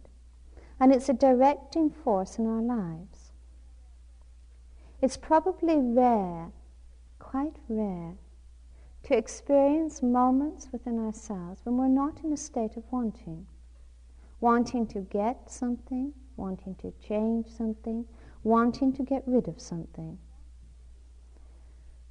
and 0.79 0.91
it's 0.91 1.09
a 1.09 1.13
directing 1.13 1.89
force 1.89 2.39
in 2.39 2.47
our 2.47 2.61
lives. 2.61 3.20
It's 5.01 5.17
probably 5.17 5.77
rare, 5.79 6.51
quite 7.17 7.55
rare, 7.67 8.17
to 9.01 9.17
experience 9.17 10.03
moments 10.03 10.67
within 10.71 10.99
ourselves 10.99 11.61
when 11.63 11.77
we're 11.77 11.87
not 11.87 12.23
in 12.23 12.31
a 12.31 12.37
state 12.37 12.77
of 12.77 12.83
wanting. 12.91 13.47
Wanting 14.39 14.85
to 14.87 14.99
get 14.99 15.49
something, 15.49 16.13
wanting 16.37 16.75
to 16.75 16.93
change 17.01 17.47
something, 17.47 18.05
wanting 18.43 18.93
to 18.93 19.01
get 19.01 19.23
rid 19.25 19.47
of 19.47 19.59
something. 19.59 20.19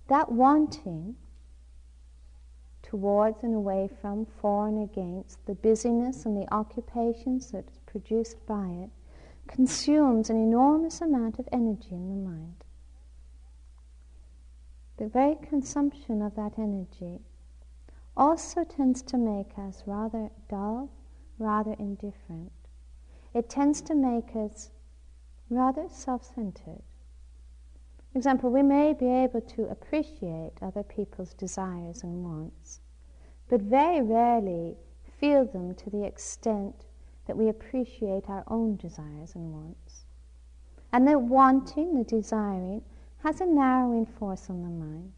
That 0.09 0.33
wanting 0.33 1.15
towards 2.83 3.45
and 3.45 3.55
away 3.55 3.89
from, 4.01 4.27
for 4.27 4.67
and 4.67 4.83
against, 4.83 5.47
the 5.47 5.55
busyness 5.55 6.27
and 6.27 6.37
the 6.37 6.53
occupations 6.53 7.53
that's 7.53 7.79
produced 7.87 8.45
by 8.47 8.67
it, 8.67 8.91
consumes 9.47 10.29
an 10.29 10.37
enormous 10.37 11.01
amount 11.01 11.39
of 11.39 11.49
energy 11.53 11.93
in 11.93 12.09
the 12.09 12.29
mind 12.29 12.65
the 15.01 15.09
very 15.09 15.35
consumption 15.37 16.21
of 16.21 16.35
that 16.35 16.59
energy 16.59 17.21
also 18.15 18.65
tends 18.65 19.01
to 19.01 19.17
make 19.17 19.59
us 19.59 19.83
rather 19.87 20.29
dull, 20.47 20.91
rather 21.39 21.73
indifferent. 21.79 22.53
it 23.33 23.49
tends 23.49 23.81
to 23.81 23.95
make 23.95 24.37
us 24.37 24.71
rather 25.49 25.89
self-centered. 25.89 26.83
For 28.13 28.19
example, 28.19 28.51
we 28.51 28.63
may 28.63 28.93
be 28.93 29.07
able 29.07 29.41
to 29.41 29.71
appreciate 29.71 30.53
other 30.61 30.83
people's 30.83 31.33
desires 31.33 32.03
and 32.03 32.23
wants, 32.23 32.81
but 33.49 33.63
very 33.63 34.03
rarely 34.03 34.77
feel 35.19 35.47
them 35.47 35.75
to 35.77 35.89
the 35.89 36.05
extent 36.05 36.85
that 37.27 37.39
we 37.39 37.49
appreciate 37.49 38.29
our 38.29 38.45
own 38.49 38.77
desires 38.77 39.35
and 39.35 39.51
wants. 39.51 40.05
And 40.93 41.09
the 41.09 41.19
wanting, 41.19 41.95
the 41.95 42.05
desiring, 42.05 42.83
has 43.23 43.41
a 43.41 43.47
narrowing 43.47 44.07
force 44.07 44.49
on 44.49 44.63
the 44.63 44.69
mind. 44.69 45.13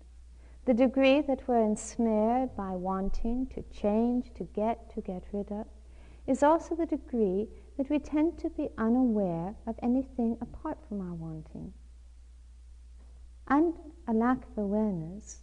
The 0.65 0.75
degree 0.75 1.21
that 1.23 1.47
we're 1.47 1.65
ensnared 1.65 2.55
by 2.57 2.71
wanting 2.71 3.47
to 3.49 3.63
change, 3.73 4.33
to 4.35 4.45
get, 4.45 4.93
to 4.95 5.01
get 5.01 5.25
rid 5.33 5.51
of, 5.51 5.67
is 6.27 6.43
also 6.43 6.75
the 6.75 6.87
degree 6.87 7.49
that 7.77 7.91
we 7.91 7.99
tend 7.99 8.39
to 8.39 8.51
be 8.51 8.69
unaware 8.79 9.55
of 9.67 9.77
anything 9.83 10.37
apart 10.41 10.79
from 10.89 11.01
our 11.01 11.15
wanting. 11.15 11.73
And 13.49 13.75
a 14.07 14.13
lack 14.13 14.45
of 14.45 14.59
awareness 14.59 15.41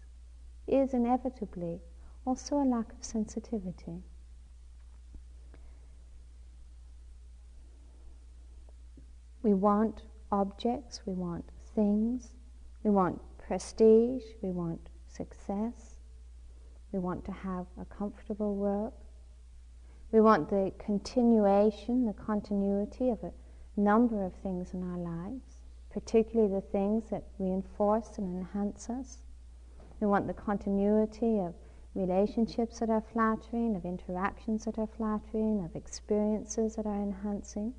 is 0.67 0.93
inevitably 0.93 1.79
also 2.25 2.57
a 2.57 2.63
lack 2.63 2.91
of 2.91 3.03
sensitivity. 3.03 4.03
We 9.41 9.53
want 9.53 10.03
objects, 10.31 11.01
we 11.05 11.13
want 11.13 11.45
things, 11.75 12.33
we 12.83 12.89
want 12.89 13.21
prestige, 13.37 14.23
we 14.41 14.51
want 14.51 14.79
success, 15.07 15.95
we 16.91 16.99
want 16.99 17.25
to 17.25 17.31
have 17.31 17.65
a 17.79 17.85
comfortable 17.85 18.55
work, 18.55 18.93
we 20.11 20.21
want 20.21 20.49
the 20.49 20.71
continuation, 20.79 22.05
the 22.05 22.13
continuity 22.13 23.09
of 23.09 23.23
a 23.23 23.31
number 23.75 24.23
of 24.23 24.33
things 24.35 24.73
in 24.73 24.83
our 24.83 24.97
lives, 24.97 25.61
particularly 25.91 26.51
the 26.51 26.61
things 26.61 27.09
that 27.09 27.23
reinforce 27.37 28.17
and 28.17 28.39
enhance 28.39 28.89
us. 28.89 29.19
We 29.99 30.07
want 30.07 30.27
the 30.27 30.33
continuity 30.33 31.39
of 31.39 31.53
relationships 31.93 32.79
that 32.79 32.89
are 32.89 33.03
flattering, 33.13 33.75
of 33.75 33.85
interactions 33.85 34.65
that 34.65 34.77
are 34.77 34.87
flattering, 34.87 35.63
of 35.63 35.75
experiences 35.75 36.75
that 36.75 36.85
are 36.85 37.01
enhancing. 37.01 37.73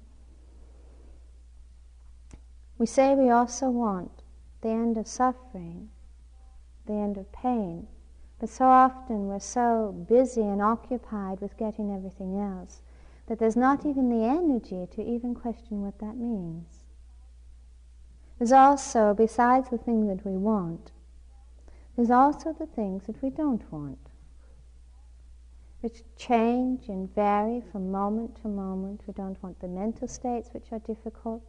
We 2.79 2.87
say 2.87 3.15
we 3.15 3.31
also 3.31 3.71
want 3.71 4.23
the 4.63 4.69
end 4.69 4.97
of 4.97 5.07
suffering, 5.07 5.89
the 6.87 6.93
end 6.93 7.17
of 7.17 7.33
pain, 7.33 7.87
but 8.39 8.49
so 8.49 8.65
often 8.65 9.29
we're 9.29 9.39
so 9.39 9.93
busy 10.09 10.41
and 10.41 10.63
occupied 10.63 11.41
with 11.41 11.57
getting 11.57 11.95
everything 11.95 12.39
else 12.39 12.81
that 13.27 13.39
there's 13.39 13.57
not 13.57 13.87
even 13.87 14.09
the 14.09 14.27
energy 14.27 14.89
to 14.93 15.03
even 15.03 15.35
question 15.35 15.83
what 15.83 15.99
that 16.01 16.17
means. 16.17 16.85
There's 18.39 18.51
also, 18.51 19.15
besides 19.15 19.69
the 19.69 19.79
things 19.79 20.09
that 20.09 20.27
we 20.27 20.37
want, 20.37 20.91
there's 21.95 22.11
also 22.11 22.53
the 22.53 22.67
things 22.67 23.05
that 23.07 23.23
we 23.23 23.29
don't 23.31 23.63
want, 23.71 23.99
which 25.81 26.03
change 26.17 26.89
and 26.89 27.15
vary 27.15 27.63
from 27.71 27.93
moment 27.93 28.41
to 28.43 28.49
moment. 28.49 29.03
We 29.07 29.13
don't 29.13 29.41
want 29.43 29.61
the 29.61 29.69
mental 29.69 30.09
states 30.09 30.51
which 30.53 30.73
are 30.73 30.79
difficult. 30.81 31.43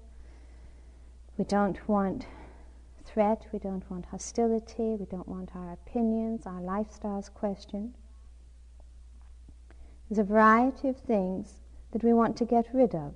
We 1.37 1.45
don't 1.45 1.87
want 1.87 2.27
threat, 3.13 3.45
we 3.51 3.59
don't 3.59 3.89
want 3.89 4.05
hostility, 4.05 4.95
we 4.95 5.05
don't 5.05 5.27
want 5.27 5.55
our 5.55 5.73
opinions, 5.73 6.45
our 6.45 6.61
lifestyles 6.61 7.33
questioned. 7.33 7.93
There's 10.09 10.19
a 10.19 10.23
variety 10.23 10.87
of 10.89 10.97
things 10.97 11.55
that 11.91 12.03
we 12.03 12.13
want 12.13 12.37
to 12.37 12.45
get 12.45 12.67
rid 12.73 12.95
of. 12.95 13.13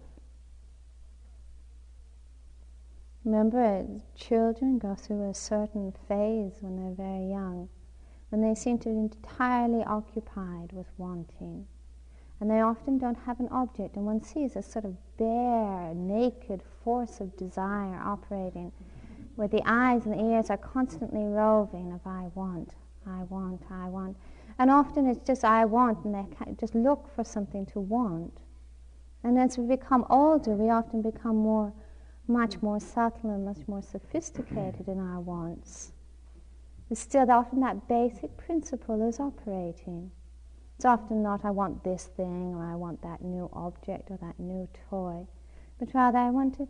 Remember, 3.23 3.85
children 4.15 4.77
go 4.77 4.95
through 4.95 5.29
a 5.29 5.33
certain 5.33 5.93
phase 6.07 6.53
when 6.61 6.77
they're 6.77 7.07
very 7.07 7.27
young, 7.27 7.69
when 8.29 8.41
they 8.41 8.53
seem 8.53 8.77
to 8.79 8.89
be 8.89 8.95
entirely 8.95 9.83
occupied 9.83 10.71
with 10.71 10.87
wanting. 10.97 11.65
And 12.39 12.51
they 12.51 12.61
often 12.61 12.97
don't 12.97 13.17
have 13.25 13.39
an 13.39 13.47
object, 13.49 13.95
and 13.95 14.05
one 14.05 14.21
sees 14.21 14.55
a 14.55 14.61
sort 14.61 14.85
of 14.85 14.95
bare, 15.17 15.93
naked 15.95 16.61
force 16.83 17.19
of 17.19 17.35
desire 17.35 17.95
operating, 17.95 18.71
where 19.35 19.47
the 19.47 19.61
eyes 19.65 20.05
and 20.05 20.13
the 20.13 20.23
ears 20.33 20.49
are 20.49 20.57
constantly 20.57 21.23
roving 21.25 21.91
of 21.91 22.01
I 22.05 22.29
want, 22.35 22.71
I 23.05 23.23
want, 23.23 23.61
I 23.69 23.87
want. 23.87 24.17
And 24.57 24.71
often 24.71 25.07
it's 25.07 25.25
just 25.25 25.43
I 25.43 25.65
want, 25.65 26.05
and 26.05 26.15
they 26.15 26.25
just 26.59 26.75
look 26.75 27.13
for 27.13 27.23
something 27.23 27.65
to 27.67 27.79
want. 27.79 28.39
And 29.23 29.37
as 29.37 29.57
we 29.57 29.65
become 29.75 30.05
older, 30.09 30.51
we 30.51 30.69
often 30.69 31.01
become 31.01 31.35
more, 31.35 31.73
much 32.27 32.61
more 32.61 32.79
subtle 32.79 33.31
and 33.31 33.43
much 33.43 33.67
more 33.67 33.81
sophisticated 33.81 34.87
in 34.87 34.99
our 34.99 35.19
wants. 35.19 35.91
But 36.87 36.97
still, 36.97 37.29
often 37.29 37.59
that 37.61 37.87
basic 37.87 38.37
principle 38.37 39.07
is 39.07 39.19
operating. 39.19 40.11
It's 40.77 40.85
often 40.85 41.23
not, 41.23 41.43
I 41.43 41.51
want 41.51 41.83
this 41.83 42.05
thing, 42.15 42.53
or 42.53 42.63
I 42.63 42.75
want 42.75 43.01
that 43.01 43.23
new 43.23 43.49
object, 43.53 44.11
or 44.11 44.17
that 44.17 44.39
new 44.39 44.67
toy, 44.89 45.25
but 45.79 45.93
rather, 45.93 46.17
I 46.17 46.29
want 46.29 46.57
to, 46.57 46.67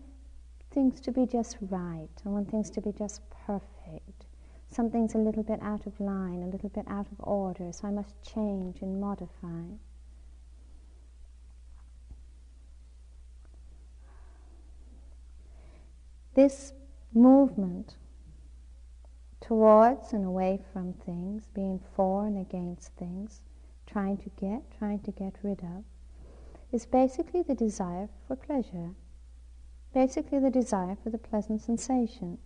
things 0.76 1.00
to 1.00 1.12
be 1.12 1.26
just 1.26 1.58
right. 1.62 2.10
I 2.26 2.30
want 2.30 2.52
things 2.52 2.70
to 2.72 2.82
be 2.82 2.92
just 2.92 3.22
perfect. 3.48 4.26
Something's 4.70 5.16
a 5.16 5.18
little 5.18 5.42
bit 5.42 5.60
out 5.62 5.88
of 5.88 5.98
line, 6.02 6.44
a 6.44 6.48
little 6.48 6.70
bit 6.70 6.86
out 6.88 7.08
of 7.12 7.18
order, 7.20 7.72
so 7.72 7.88
I 7.88 7.92
must 7.92 8.14
change 8.22 8.82
and 8.82 9.00
modify. 9.00 9.64
This 16.34 16.74
movement 17.14 17.96
towards 19.40 20.12
and 20.12 20.26
away 20.26 20.60
from 20.74 20.92
things, 20.92 21.48
being 21.54 21.80
for 21.96 22.26
and 22.26 22.38
against 22.38 22.92
things, 22.96 23.42
trying 23.88 24.18
to 24.18 24.30
get, 24.42 24.62
trying 24.78 25.00
to 25.00 25.12
get 25.12 25.36
rid 25.42 25.62
of, 25.62 25.86
is 26.74 26.86
basically 26.86 27.44
the 27.44 27.56
desire 27.56 28.10
for 28.28 28.36
pleasure, 28.36 28.90
basically 29.96 30.40
the 30.40 30.50
desire 30.52 30.98
for 31.02 31.10
the 31.10 31.18
pleasant 31.18 31.62
sensation. 31.62 32.38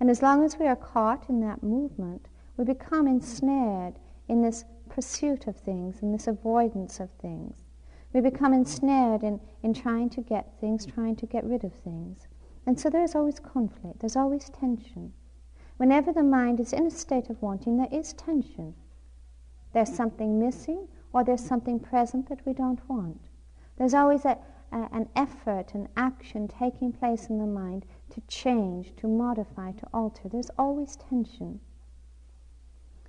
And 0.00 0.10
as 0.10 0.20
long 0.20 0.44
as 0.44 0.58
we 0.58 0.66
are 0.66 0.76
caught 0.76 1.28
in 1.28 1.40
that 1.40 1.62
movement, 1.62 2.26
we 2.56 2.64
become 2.64 3.06
ensnared 3.06 3.94
in 4.28 4.42
this 4.42 4.64
pursuit 4.88 5.46
of 5.46 5.56
things, 5.56 6.02
in 6.02 6.10
this 6.12 6.26
avoidance 6.26 6.98
of 6.98 7.08
things. 7.22 7.62
We 8.12 8.20
become 8.20 8.52
ensnared 8.52 9.22
in, 9.22 9.40
in 9.62 9.72
trying 9.74 10.10
to 10.10 10.20
get 10.20 10.58
things, 10.60 10.84
trying 10.84 11.14
to 11.16 11.26
get 11.26 11.44
rid 11.44 11.62
of 11.62 11.72
things. 11.84 12.26
And 12.66 12.78
so 12.78 12.90
there 12.90 13.04
is 13.04 13.14
always 13.14 13.38
conflict, 13.38 14.00
there's 14.00 14.16
always 14.16 14.50
tension. 14.50 15.12
Whenever 15.76 16.12
the 16.12 16.24
mind 16.24 16.58
is 16.58 16.72
in 16.72 16.86
a 16.86 16.90
state 16.90 17.30
of 17.30 17.40
wanting, 17.40 17.76
there 17.76 17.88
is 17.92 18.12
tension. 18.12 18.74
There's 19.72 19.94
something 19.94 20.40
missing 20.40 20.88
or 21.12 21.22
there's 21.22 21.44
something 21.44 21.78
present 21.78 22.28
that 22.28 22.44
we 22.44 22.54
don't 22.54 22.80
want. 22.88 23.20
There's 23.76 23.94
always 23.94 24.24
a, 24.24 24.36
a, 24.72 24.88
an 24.92 25.08
effort, 25.16 25.74
an 25.74 25.88
action 25.96 26.48
taking 26.48 26.92
place 26.92 27.26
in 27.28 27.38
the 27.38 27.46
mind 27.46 27.86
to 28.10 28.20
change, 28.28 28.94
to 28.96 29.06
modify, 29.06 29.72
to 29.72 29.86
alter. 29.92 30.28
There's 30.28 30.50
always 30.58 30.96
tension. 30.96 31.60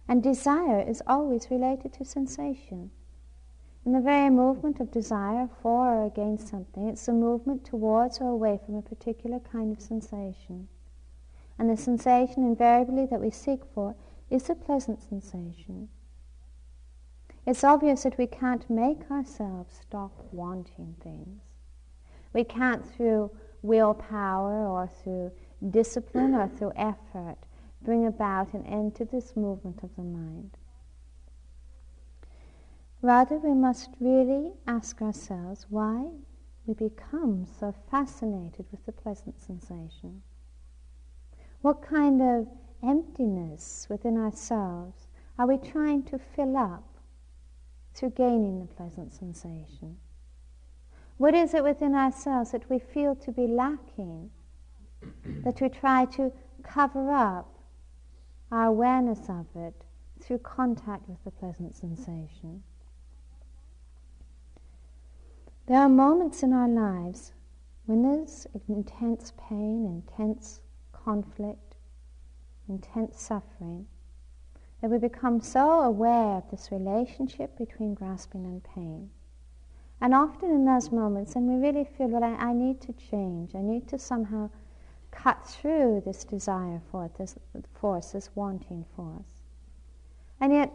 And 0.07 0.23
desire 0.23 0.81
is 0.81 1.03
always 1.05 1.51
related 1.51 1.93
to 1.93 2.05
sensation. 2.05 2.91
In 3.85 3.93
the 3.93 4.01
very 4.01 4.29
movement 4.29 4.79
of 4.79 4.91
desire 4.91 5.49
for 5.61 5.93
or 5.95 6.05
against 6.05 6.47
something, 6.47 6.87
it's 6.87 7.07
a 7.07 7.13
movement 7.13 7.63
towards 7.63 8.19
or 8.19 8.29
away 8.29 8.59
from 8.65 8.75
a 8.75 8.81
particular 8.81 9.39
kind 9.39 9.71
of 9.71 9.81
sensation. 9.81 10.67
And 11.57 11.69
the 11.69 11.77
sensation 11.77 12.43
invariably 12.43 13.05
that 13.05 13.21
we 13.21 13.31
seek 13.31 13.61
for 13.73 13.95
is 14.29 14.49
a 14.49 14.55
pleasant 14.55 15.01
sensation. 15.01 15.89
It's 17.45 17.63
obvious 17.63 18.03
that 18.03 18.17
we 18.17 18.27
can't 18.27 18.69
make 18.69 19.09
ourselves 19.09 19.79
stop 19.81 20.11
wanting 20.31 20.95
things. 21.01 21.41
We 22.33 22.43
can't, 22.43 22.85
through 22.85 23.31
willpower 23.61 24.67
or 24.67 24.87
through 24.87 25.31
discipline 25.69 26.35
or 26.35 26.47
through 26.47 26.73
effort, 26.75 27.37
bring 27.81 28.05
about 28.05 28.53
an 28.53 28.65
end 28.65 28.95
to 28.95 29.05
this 29.05 29.35
movement 29.35 29.83
of 29.83 29.95
the 29.95 30.03
mind. 30.03 30.51
Rather, 33.01 33.37
we 33.37 33.53
must 33.53 33.89
really 33.99 34.51
ask 34.67 35.01
ourselves 35.01 35.65
why 35.69 36.09
we 36.65 36.73
become 36.73 37.45
so 37.45 37.73
fascinated 37.89 38.65
with 38.71 38.85
the 38.85 38.91
pleasant 38.91 39.39
sensation. 39.39 40.21
What 41.61 41.81
kind 41.81 42.21
of 42.21 42.47
emptiness 42.83 43.87
within 43.89 44.17
ourselves 44.17 45.07
are 45.37 45.47
we 45.47 45.57
trying 45.57 46.03
to 46.03 46.19
fill 46.19 46.57
up 46.57 46.83
through 47.93 48.11
gaining 48.11 48.59
the 48.59 48.73
pleasant 48.73 49.13
sensation? 49.13 49.97
What 51.19 51.36
is 51.36 51.53
it 51.53 51.65
within 51.65 51.95
ourselves 51.95 52.51
that 52.51 52.69
we 52.69 52.79
feel 52.79 53.13
to 53.13 53.32
be 53.34 53.45
lacking, 53.45 54.32
that 55.43 55.60
we 55.60 55.67
try 55.67 56.05
to 56.05 56.32
cover 56.63 57.12
up 57.12 57.60
our 58.53 58.67
awareness 58.67 59.27
of 59.27 59.45
it 59.53 59.84
through 60.21 60.38
contact 60.38 61.10
with 61.10 61.21
the 61.25 61.32
pleasant 61.32 61.75
sensation? 61.75 62.63
There 65.67 65.82
are 65.82 65.89
moments 65.89 66.41
in 66.41 66.53
our 66.53 66.69
lives 66.69 67.34
when 67.86 68.01
there's 68.01 68.47
intense 68.69 69.34
pain, 69.49 69.86
intense 69.86 70.62
conflict, 70.93 71.75
intense 72.69 73.21
suffering, 73.21 73.88
that 74.82 74.89
we 74.89 74.97
become 74.97 75.41
so 75.41 75.82
aware 75.82 76.38
of 76.38 76.49
this 76.49 76.71
relationship 76.71 77.58
between 77.58 77.93
grasping 77.93 78.45
and 78.45 78.63
pain. 78.63 79.10
And 80.01 80.13
often 80.13 80.51
in 80.51 80.65
those 80.65 80.91
moments, 80.91 81.35
and 81.35 81.47
we 81.47 81.67
really 81.67 81.83
feel, 81.83 82.07
well, 82.07 82.23
I, 82.23 82.35
I 82.35 82.53
need 82.53 82.79
to 82.81 82.93
change, 82.93 83.53
I 83.53 83.62
need 83.62 83.88
to 83.89 83.99
somehow 83.99 84.49
cut 85.12 85.45
through 85.45 86.03
this 86.05 86.23
desire 86.23 86.81
for 86.91 87.05
it, 87.05 87.15
this 87.17 87.38
force, 87.73 88.12
this 88.12 88.29
wanting 88.35 88.85
force. 88.95 89.43
And 90.39 90.53
yet, 90.53 90.71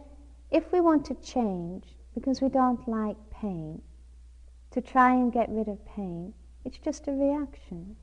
if 0.50 0.72
we 0.72 0.80
want 0.80 1.06
to 1.06 1.14
change 1.14 1.96
because 2.14 2.42
we 2.42 2.48
don't 2.48 2.86
like 2.86 3.16
pain, 3.30 3.80
to 4.70 4.80
try 4.80 5.14
and 5.14 5.32
get 5.32 5.48
rid 5.48 5.68
of 5.68 5.84
pain, 5.86 6.34
it's 6.64 6.78
just 6.78 7.08
a 7.08 7.12
reaction. 7.12 7.96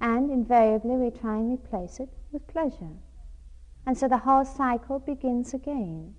And 0.00 0.30
invariably 0.30 0.96
we 0.96 1.10
try 1.10 1.36
and 1.36 1.52
replace 1.52 2.00
it 2.00 2.08
with 2.32 2.46
pleasure. 2.48 2.96
And 3.86 3.96
so 3.96 4.08
the 4.08 4.18
whole 4.18 4.44
cycle 4.44 4.98
begins 4.98 5.54
again. 5.54 6.14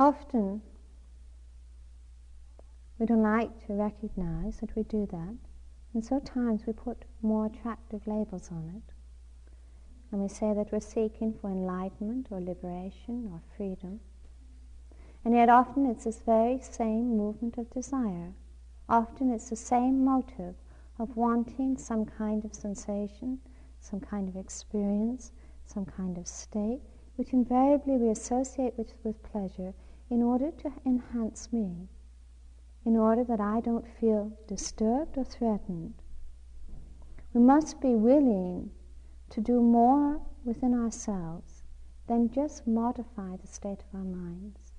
Often 0.00 0.62
we 3.00 3.06
don't 3.06 3.20
like 3.20 3.66
to 3.66 3.72
recognize 3.72 4.58
that 4.58 4.76
we 4.76 4.84
do 4.84 5.08
that, 5.10 5.34
and 5.92 6.04
sometimes 6.04 6.66
we 6.66 6.72
put 6.72 7.04
more 7.20 7.46
attractive 7.46 8.06
labels 8.06 8.48
on 8.52 8.72
it. 8.76 8.94
And 10.12 10.22
we 10.22 10.28
say 10.28 10.54
that 10.54 10.70
we're 10.70 10.78
seeking 10.78 11.34
for 11.34 11.50
enlightenment 11.50 12.28
or 12.30 12.40
liberation 12.40 13.28
or 13.32 13.40
freedom. 13.56 13.98
And 15.24 15.34
yet 15.34 15.48
often 15.48 15.84
it's 15.84 16.04
this 16.04 16.20
very 16.20 16.60
same 16.60 17.16
movement 17.16 17.58
of 17.58 17.68
desire. 17.70 18.34
Often 18.88 19.32
it's 19.32 19.50
the 19.50 19.56
same 19.56 20.04
motive 20.04 20.54
of 21.00 21.16
wanting 21.16 21.76
some 21.76 22.04
kind 22.06 22.44
of 22.44 22.54
sensation, 22.54 23.40
some 23.80 23.98
kind 23.98 24.28
of 24.28 24.36
experience, 24.36 25.32
some 25.66 25.84
kind 25.84 26.16
of 26.18 26.28
state, 26.28 26.82
which 27.16 27.32
invariably 27.32 27.96
we 27.96 28.10
associate 28.10 28.78
with, 28.78 28.94
with 29.02 29.20
pleasure 29.24 29.74
in 30.10 30.22
order 30.22 30.50
to 30.50 30.72
enhance 30.86 31.52
me, 31.52 31.88
in 32.84 32.96
order 32.96 33.24
that 33.24 33.40
I 33.40 33.60
don't 33.60 33.86
feel 33.86 34.32
disturbed 34.46 35.18
or 35.18 35.24
threatened. 35.24 35.94
We 37.34 37.40
must 37.40 37.80
be 37.80 37.94
willing 37.94 38.70
to 39.30 39.40
do 39.40 39.60
more 39.60 40.20
within 40.44 40.74
ourselves 40.74 41.62
than 42.06 42.30
just 42.30 42.66
modify 42.66 43.36
the 43.36 43.46
state 43.46 43.82
of 43.82 43.98
our 43.98 44.04
minds, 44.04 44.72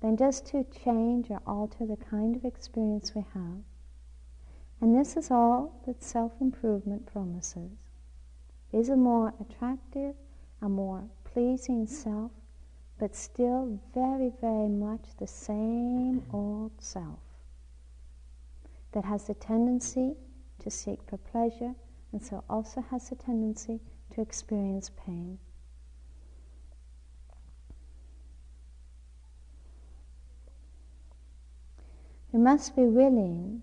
than 0.00 0.16
just 0.16 0.46
to 0.46 0.64
change 0.64 1.30
or 1.30 1.40
alter 1.46 1.86
the 1.86 1.96
kind 1.96 2.34
of 2.34 2.44
experience 2.44 3.14
we 3.14 3.24
have. 3.32 3.62
And 4.80 4.94
this 4.94 5.16
is 5.16 5.30
all 5.30 5.80
that 5.86 6.02
self 6.02 6.32
improvement 6.40 7.06
promises 7.06 7.70
is 8.72 8.88
a 8.88 8.96
more 8.96 9.32
attractive, 9.40 10.16
a 10.60 10.68
more 10.68 11.04
pleasing 11.22 11.86
self, 11.86 12.32
but 12.98 13.14
still 13.14 13.80
very, 13.92 14.32
very 14.40 14.68
much 14.68 15.02
the 15.18 15.26
same 15.26 16.22
old 16.32 16.72
self 16.78 17.18
that 18.92 19.04
has 19.04 19.26
the 19.26 19.34
tendency 19.34 20.14
to 20.60 20.70
seek 20.70 21.00
for 21.08 21.16
pleasure 21.16 21.74
and 22.12 22.22
so 22.22 22.44
also 22.48 22.80
has 22.80 23.10
the 23.10 23.16
tendency 23.16 23.80
to 24.14 24.20
experience 24.20 24.90
pain. 25.04 25.38
We 32.30 32.38
must 32.38 32.76
be 32.76 32.82
willing 32.82 33.62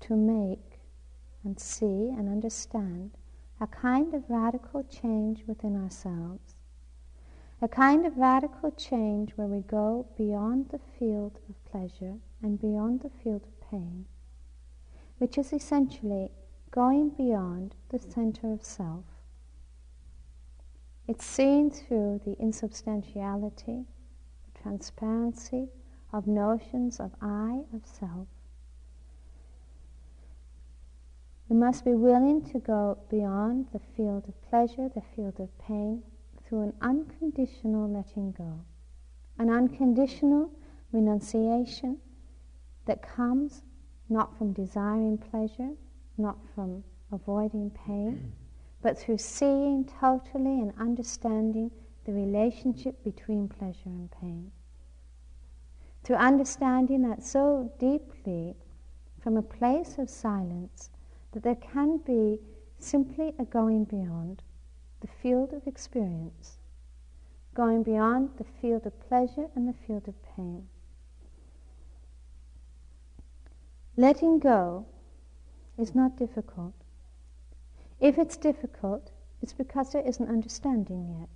to 0.00 0.16
make 0.16 0.80
and 1.44 1.58
see 1.58 2.10
and 2.10 2.28
understand 2.28 3.12
a 3.60 3.66
kind 3.66 4.14
of 4.14 4.24
radical 4.28 4.82
change 4.84 5.44
within 5.46 5.76
ourselves, 5.76 6.54
a 7.60 7.68
kind 7.68 8.06
of 8.06 8.16
radical 8.16 8.70
change 8.70 9.32
where 9.32 9.48
we 9.48 9.60
go 9.60 10.06
beyond 10.16 10.68
the 10.70 10.80
field 10.98 11.38
of 11.48 11.64
pleasure 11.70 12.14
and 12.40 12.60
beyond 12.60 13.00
the 13.00 13.10
field 13.22 13.42
of 13.42 13.70
pain, 13.70 14.04
which 15.18 15.36
is 15.36 15.52
essentially 15.52 16.30
going 16.70 17.10
beyond 17.10 17.74
the 17.88 17.98
center 17.98 18.52
of 18.52 18.64
self. 18.64 19.04
It's 21.08 21.24
seen 21.24 21.70
through 21.70 22.20
the 22.24 22.36
insubstantiality, 22.38 23.86
the 24.44 24.60
transparency 24.62 25.68
of 26.12 26.26
notions 26.26 27.00
of 27.00 27.10
I, 27.20 27.62
of 27.74 27.82
self. 27.84 28.28
We 31.48 31.56
must 31.56 31.84
be 31.84 31.94
willing 31.94 32.44
to 32.52 32.58
go 32.58 32.98
beyond 33.10 33.68
the 33.72 33.80
field 33.96 34.28
of 34.28 34.50
pleasure, 34.50 34.88
the 34.94 35.02
field 35.16 35.40
of 35.40 35.48
pain, 35.58 36.02
through 36.48 36.62
an 36.62 36.72
unconditional 36.80 37.88
letting 37.88 38.32
go, 38.32 38.60
an 39.38 39.50
unconditional 39.50 40.50
renunciation 40.92 41.98
that 42.86 43.02
comes 43.02 43.62
not 44.08 44.36
from 44.38 44.52
desiring 44.54 45.18
pleasure, 45.18 45.72
not 46.16 46.38
from 46.54 46.82
avoiding 47.12 47.70
pain, 47.70 48.32
but 48.80 48.96
through 48.98 49.18
seeing 49.18 49.84
totally 50.00 50.60
and 50.60 50.72
understanding 50.78 51.70
the 52.06 52.12
relationship 52.12 53.02
between 53.04 53.48
pleasure 53.48 53.90
and 53.90 54.10
pain. 54.10 54.50
Through 56.02 56.16
understanding 56.16 57.02
that 57.02 57.22
so 57.22 57.70
deeply 57.78 58.56
from 59.20 59.36
a 59.36 59.42
place 59.42 59.98
of 59.98 60.08
silence 60.08 60.88
that 61.32 61.42
there 61.42 61.56
can 61.56 61.98
be 61.98 62.38
simply 62.78 63.34
a 63.38 63.44
going 63.44 63.84
beyond 63.84 64.42
the 65.00 65.06
field 65.06 65.52
of 65.52 65.66
experience, 65.66 66.58
going 67.54 67.82
beyond 67.82 68.30
the 68.36 68.44
field 68.44 68.86
of 68.86 69.08
pleasure 69.08 69.48
and 69.54 69.68
the 69.68 69.72
field 69.86 70.08
of 70.08 70.14
pain. 70.36 70.68
Letting 73.96 74.38
go 74.38 74.86
is 75.76 75.94
not 75.94 76.16
difficult. 76.16 76.74
If 78.00 78.18
it's 78.18 78.36
difficult, 78.36 79.10
it's 79.42 79.52
because 79.52 79.92
there 79.92 80.06
isn't 80.06 80.28
understanding 80.28 81.16
yet. 81.20 81.28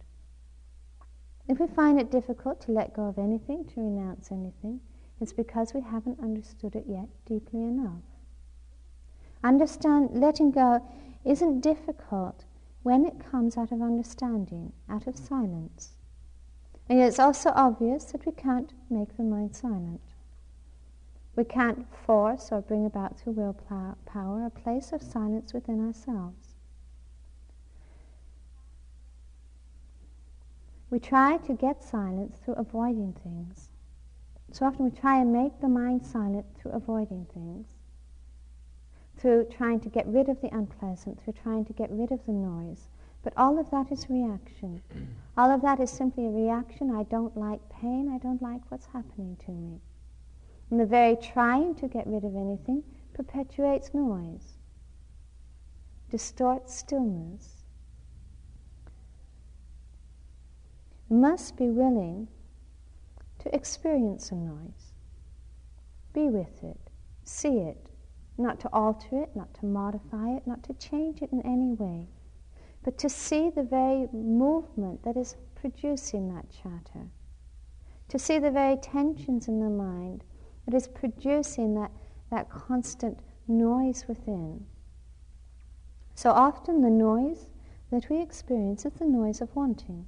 If 1.48 1.58
we 1.58 1.66
find 1.66 2.00
it 2.00 2.10
difficult 2.10 2.60
to 2.62 2.72
let 2.72 2.94
go 2.94 3.02
of 3.02 3.18
anything, 3.18 3.64
to 3.66 3.80
renounce 3.80 4.30
anything, 4.30 4.80
it's 5.20 5.32
because 5.32 5.74
we 5.74 5.80
haven't 5.80 6.20
understood 6.20 6.76
it 6.76 6.84
yet 6.86 7.08
deeply 7.26 7.62
enough. 7.62 8.02
Understand, 9.44 10.10
letting 10.12 10.52
go 10.52 10.84
isn't 11.24 11.60
difficult 11.60 12.44
when 12.82 13.04
it 13.04 13.24
comes 13.30 13.56
out 13.56 13.72
of 13.72 13.80
understanding, 13.80 14.72
out 14.88 15.06
of 15.06 15.16
silence. 15.16 15.92
And 16.88 17.00
it's 17.00 17.18
also 17.18 17.52
obvious 17.54 18.04
that 18.06 18.26
we 18.26 18.32
can't 18.32 18.72
make 18.90 19.16
the 19.16 19.22
mind 19.22 19.54
silent. 19.54 20.00
We 21.36 21.44
can't 21.44 21.86
force 21.94 22.50
or 22.52 22.60
bring 22.60 22.84
about 22.84 23.18
through 23.18 23.34
willpower 23.34 23.96
power 24.04 24.44
a 24.44 24.50
place 24.50 24.92
of 24.92 25.02
silence 25.02 25.54
within 25.54 25.80
ourselves. 25.80 26.54
We 30.90 30.98
try 30.98 31.38
to 31.38 31.54
get 31.54 31.82
silence 31.82 32.36
through 32.44 32.54
avoiding 32.54 33.14
things. 33.14 33.70
So 34.50 34.66
often 34.66 34.84
we 34.84 34.90
try 34.90 35.22
and 35.22 35.32
make 35.32 35.58
the 35.60 35.68
mind 35.68 36.04
silent 36.04 36.44
through 36.54 36.72
avoiding 36.72 37.26
things, 37.32 37.71
through 39.22 39.44
trying 39.44 39.78
to 39.78 39.88
get 39.88 40.04
rid 40.08 40.28
of 40.28 40.40
the 40.40 40.52
unpleasant, 40.52 41.22
through 41.22 41.32
trying 41.32 41.64
to 41.64 41.72
get 41.72 41.88
rid 41.92 42.10
of 42.10 42.26
the 42.26 42.32
noise. 42.32 42.88
But 43.22 43.32
all 43.36 43.56
of 43.56 43.70
that 43.70 43.92
is 43.92 44.10
reaction. 44.10 44.82
all 45.38 45.48
of 45.48 45.62
that 45.62 45.78
is 45.78 45.92
simply 45.92 46.26
a 46.26 46.30
reaction. 46.30 46.90
I 46.90 47.04
don't 47.04 47.36
like 47.36 47.60
pain. 47.70 48.10
I 48.12 48.18
don't 48.18 48.42
like 48.42 48.68
what's 48.68 48.86
happening 48.86 49.36
to 49.46 49.52
me. 49.52 49.78
And 50.70 50.80
the 50.80 50.86
very 50.86 51.14
trying 51.14 51.76
to 51.76 51.86
get 51.86 52.08
rid 52.08 52.24
of 52.24 52.34
anything 52.34 52.82
perpetuates 53.14 53.94
noise, 53.94 54.54
distorts 56.10 56.74
stillness. 56.74 57.62
We 61.08 61.16
must 61.18 61.56
be 61.56 61.68
willing 61.68 62.26
to 63.38 63.54
experience 63.54 64.32
a 64.32 64.34
noise, 64.34 64.94
be 66.12 66.22
with 66.22 66.64
it, 66.64 66.80
see 67.22 67.58
it, 67.58 67.91
not 68.38 68.60
to 68.60 68.68
alter 68.72 69.22
it, 69.22 69.30
not 69.34 69.52
to 69.54 69.66
modify 69.66 70.30
it, 70.30 70.46
not 70.46 70.62
to 70.64 70.74
change 70.74 71.22
it 71.22 71.32
in 71.32 71.42
any 71.42 71.72
way, 71.74 72.08
but 72.82 72.98
to 72.98 73.08
see 73.08 73.50
the 73.50 73.62
very 73.62 74.08
movement 74.12 75.02
that 75.04 75.16
is 75.16 75.36
producing 75.54 76.34
that 76.34 76.46
chatter, 76.50 77.08
to 78.08 78.18
see 78.18 78.38
the 78.38 78.50
very 78.50 78.76
tensions 78.76 79.48
in 79.48 79.60
the 79.60 79.70
mind 79.70 80.24
that 80.66 80.74
is 80.74 80.88
producing 80.88 81.74
that, 81.74 81.90
that 82.30 82.50
constant 82.50 83.18
noise 83.46 84.04
within. 84.08 84.64
So 86.14 86.30
often 86.30 86.82
the 86.82 86.90
noise 86.90 87.48
that 87.90 88.08
we 88.08 88.20
experience 88.20 88.84
is 88.84 88.92
the 88.94 89.06
noise 89.06 89.40
of 89.40 89.54
wanting. 89.54 90.06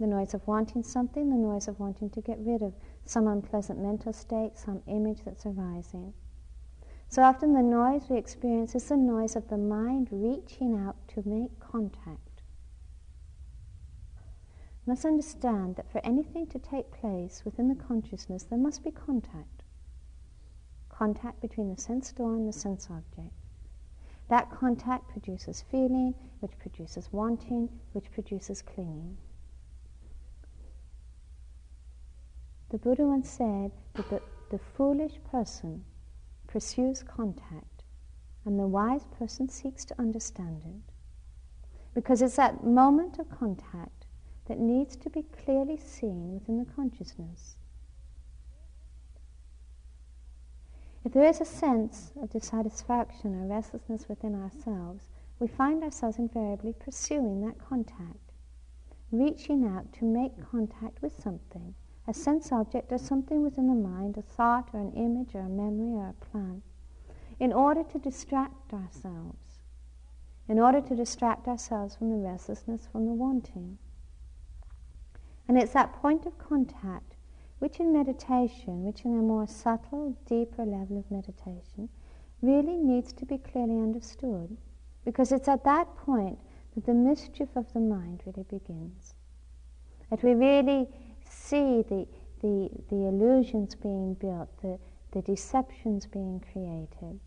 The 0.00 0.06
noise 0.06 0.34
of 0.34 0.46
wanting 0.46 0.82
something, 0.82 1.30
the 1.30 1.36
noise 1.36 1.68
of 1.68 1.78
wanting 1.78 2.10
to 2.10 2.20
get 2.20 2.38
rid 2.40 2.62
of 2.62 2.74
some 3.04 3.28
unpleasant 3.28 3.78
mental 3.78 4.12
state, 4.12 4.52
some 4.56 4.82
image 4.86 5.18
that's 5.24 5.46
arising. 5.46 6.12
So 7.12 7.22
often 7.22 7.52
the 7.52 7.62
noise 7.62 8.08
we 8.08 8.16
experience 8.16 8.74
is 8.74 8.88
the 8.88 8.96
noise 8.96 9.36
of 9.36 9.48
the 9.48 9.58
mind 9.58 10.08
reaching 10.10 10.78
out 10.78 10.96
to 11.08 11.22
make 11.28 11.60
contact. 11.60 12.40
You 14.86 14.92
must 14.92 15.04
understand 15.04 15.76
that 15.76 15.92
for 15.92 16.00
anything 16.06 16.46
to 16.46 16.58
take 16.58 16.90
place 16.90 17.42
within 17.44 17.68
the 17.68 17.74
consciousness, 17.74 18.44
there 18.44 18.58
must 18.58 18.82
be 18.82 18.90
contact. 18.90 19.62
Contact 20.88 21.42
between 21.42 21.68
the 21.68 21.78
sense 21.78 22.10
door 22.12 22.34
and 22.34 22.48
the 22.48 22.52
sense 22.54 22.88
object. 22.88 23.34
That 24.28 24.50
contact 24.50 25.10
produces 25.10 25.60
feeling, 25.70 26.14
which 26.40 26.58
produces 26.58 27.12
wanting, 27.12 27.68
which 27.92 28.10
produces 28.10 28.62
clinging. 28.62 29.18
The 32.70 32.78
Buddha 32.78 33.02
once 33.02 33.28
said 33.28 33.70
that 33.96 34.08
the, 34.08 34.22
the 34.50 34.58
foolish 34.58 35.20
person 35.30 35.84
pursues 36.52 37.02
contact 37.02 37.82
and 38.44 38.58
the 38.58 38.66
wise 38.66 39.06
person 39.18 39.48
seeks 39.48 39.86
to 39.86 39.98
understand 39.98 40.62
it. 40.66 40.92
Because 41.94 42.20
it's 42.20 42.36
that 42.36 42.62
moment 42.62 43.18
of 43.18 43.30
contact 43.30 44.04
that 44.46 44.58
needs 44.58 44.94
to 44.96 45.08
be 45.08 45.22
clearly 45.22 45.78
seen 45.78 46.34
within 46.34 46.58
the 46.58 46.70
consciousness. 46.76 47.56
If 51.04 51.12
there 51.12 51.26
is 51.26 51.40
a 51.40 51.46
sense 51.46 52.12
of 52.20 52.30
dissatisfaction 52.30 53.34
or 53.34 53.46
restlessness 53.46 54.08
within 54.08 54.34
ourselves, 54.34 55.04
we 55.40 55.46
find 55.46 55.82
ourselves 55.82 56.18
invariably 56.18 56.74
pursuing 56.74 57.40
that 57.46 57.58
contact, 57.58 58.32
reaching 59.10 59.66
out 59.66 59.92
to 59.94 60.04
make 60.04 60.50
contact 60.50 61.00
with 61.00 61.20
something 61.22 61.74
a 62.06 62.14
sense 62.14 62.50
object 62.50 62.92
or 62.92 62.98
something 62.98 63.42
within 63.42 63.68
the 63.68 63.74
mind, 63.74 64.16
a 64.16 64.22
thought 64.22 64.68
or 64.72 64.80
an 64.80 64.92
image 64.92 65.34
or 65.34 65.40
a 65.40 65.48
memory 65.48 65.92
or 65.92 66.08
a 66.08 66.24
plan, 66.24 66.62
in 67.38 67.52
order 67.52 67.82
to 67.82 67.98
distract 67.98 68.72
ourselves, 68.72 69.60
in 70.48 70.58
order 70.58 70.80
to 70.80 70.96
distract 70.96 71.46
ourselves 71.46 71.94
from 71.94 72.10
the 72.10 72.16
restlessness, 72.16 72.88
from 72.90 73.06
the 73.06 73.12
wanting. 73.12 73.78
And 75.46 75.56
it's 75.56 75.72
that 75.72 75.92
point 75.94 76.26
of 76.26 76.38
contact 76.38 77.14
which 77.62 77.78
in 77.78 77.92
meditation, 77.92 78.82
which 78.82 79.04
in 79.04 79.12
a 79.12 79.22
more 79.22 79.46
subtle, 79.46 80.16
deeper 80.26 80.64
level 80.64 80.98
of 80.98 81.08
meditation, 81.12 81.88
really 82.40 82.76
needs 82.76 83.12
to 83.12 83.24
be 83.24 83.38
clearly 83.38 83.76
understood. 83.76 84.56
Because 85.04 85.30
it's 85.30 85.46
at 85.46 85.62
that 85.62 85.86
point 85.94 86.40
that 86.74 86.84
the 86.84 86.92
mischief 86.92 87.48
of 87.54 87.72
the 87.72 87.78
mind 87.78 88.20
really 88.26 88.42
begins. 88.50 89.14
That 90.10 90.24
we 90.24 90.34
really 90.34 90.88
see 91.32 91.82
the, 91.88 92.06
the, 92.40 92.68
the 92.90 93.06
illusions 93.06 93.74
being 93.74 94.14
built, 94.14 94.48
the, 94.62 94.78
the 95.12 95.22
deceptions 95.22 96.06
being 96.06 96.42
created. 96.52 97.18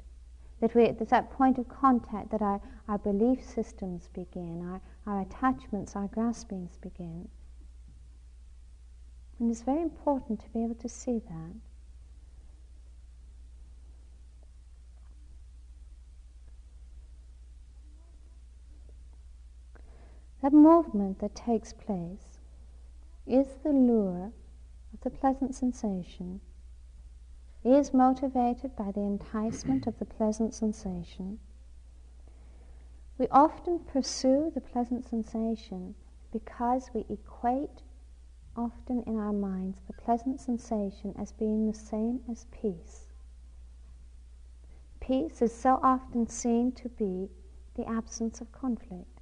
That 0.61 0.73
we, 0.73 0.91
there's 0.91 1.09
that 1.09 1.31
point 1.31 1.57
of 1.57 1.67
contact 1.67 2.31
that 2.31 2.41
our, 2.41 2.61
our 2.87 2.97
belief 2.97 3.43
systems 3.43 4.09
begin, 4.13 4.61
our, 4.63 4.81
our 5.11 5.21
attachments, 5.21 5.95
our 5.95 6.07
graspings 6.07 6.77
begin. 6.81 7.27
And 9.39 9.51
it's 9.51 9.63
very 9.63 9.81
important 9.81 10.39
to 10.41 10.49
be 10.49 10.63
able 10.63 10.75
to 10.75 10.89
see 10.89 11.19
that. 11.27 11.55
That 20.41 20.53
movement 20.53 21.19
that 21.19 21.35
takes 21.35 21.73
place 21.73 22.34
is 23.25 23.47
the 23.63 23.71
lure 23.71 24.31
of 24.93 25.01
the 25.01 25.09
pleasant 25.09 25.55
sensation, 25.55 26.41
is 27.63 27.93
motivated 27.93 28.75
by 28.75 28.91
the 28.91 29.01
enticement 29.01 29.87
of 29.87 29.97
the 29.97 30.05
pleasant 30.05 30.53
sensation. 30.53 31.39
We 33.17 33.27
often 33.29 33.79
pursue 33.79 34.51
the 34.53 34.61
pleasant 34.61 35.07
sensation 35.07 35.95
because 36.31 36.91
we 36.93 37.05
equate 37.09 37.81
often 38.55 39.03
in 39.03 39.17
our 39.17 39.33
minds 39.33 39.79
the 39.87 39.93
pleasant 39.93 40.39
sensation 40.39 41.13
as 41.17 41.31
being 41.31 41.65
the 41.65 41.73
same 41.77 42.21
as 42.29 42.45
peace. 42.51 43.05
Peace 44.99 45.41
is 45.41 45.53
so 45.53 45.79
often 45.81 46.27
seen 46.27 46.71
to 46.73 46.89
be 46.89 47.29
the 47.75 47.87
absence 47.87 48.41
of 48.41 48.51
conflict. 48.51 49.14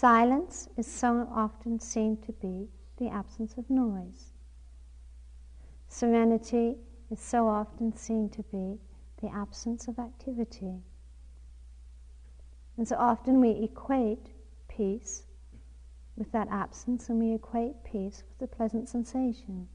Silence 0.00 0.66
is 0.78 0.86
so 0.86 1.28
often 1.30 1.78
seen 1.78 2.16
to 2.16 2.32
be 2.32 2.70
the 2.96 3.10
absence 3.10 3.58
of 3.58 3.68
noise. 3.68 4.32
Serenity 5.88 6.78
is 7.10 7.20
so 7.20 7.46
often 7.46 7.94
seen 7.94 8.30
to 8.30 8.42
be 8.44 8.80
the 9.20 9.28
absence 9.28 9.88
of 9.88 9.98
activity. 9.98 10.80
And 12.78 12.88
so 12.88 12.96
often 12.96 13.42
we 13.42 13.50
equate 13.50 14.30
peace 14.68 15.24
with 16.16 16.32
that 16.32 16.48
absence 16.50 17.10
and 17.10 17.18
we 17.20 17.34
equate 17.34 17.84
peace 17.84 18.22
with 18.26 18.38
the 18.38 18.56
pleasant 18.56 18.88
sensation. 18.88 19.68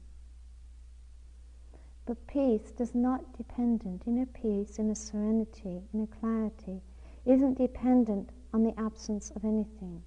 But 2.04 2.26
peace 2.26 2.72
does 2.72 2.96
not 2.96 3.38
dependent, 3.38 4.02
inner 4.08 4.26
peace, 4.26 4.80
inner 4.80 4.96
serenity, 4.96 5.82
inner 5.94 6.08
clarity, 6.08 6.82
isn't 7.24 7.58
dependent 7.58 8.30
on 8.52 8.64
the 8.64 8.74
absence 8.76 9.30
of 9.30 9.44
anything. 9.44 10.02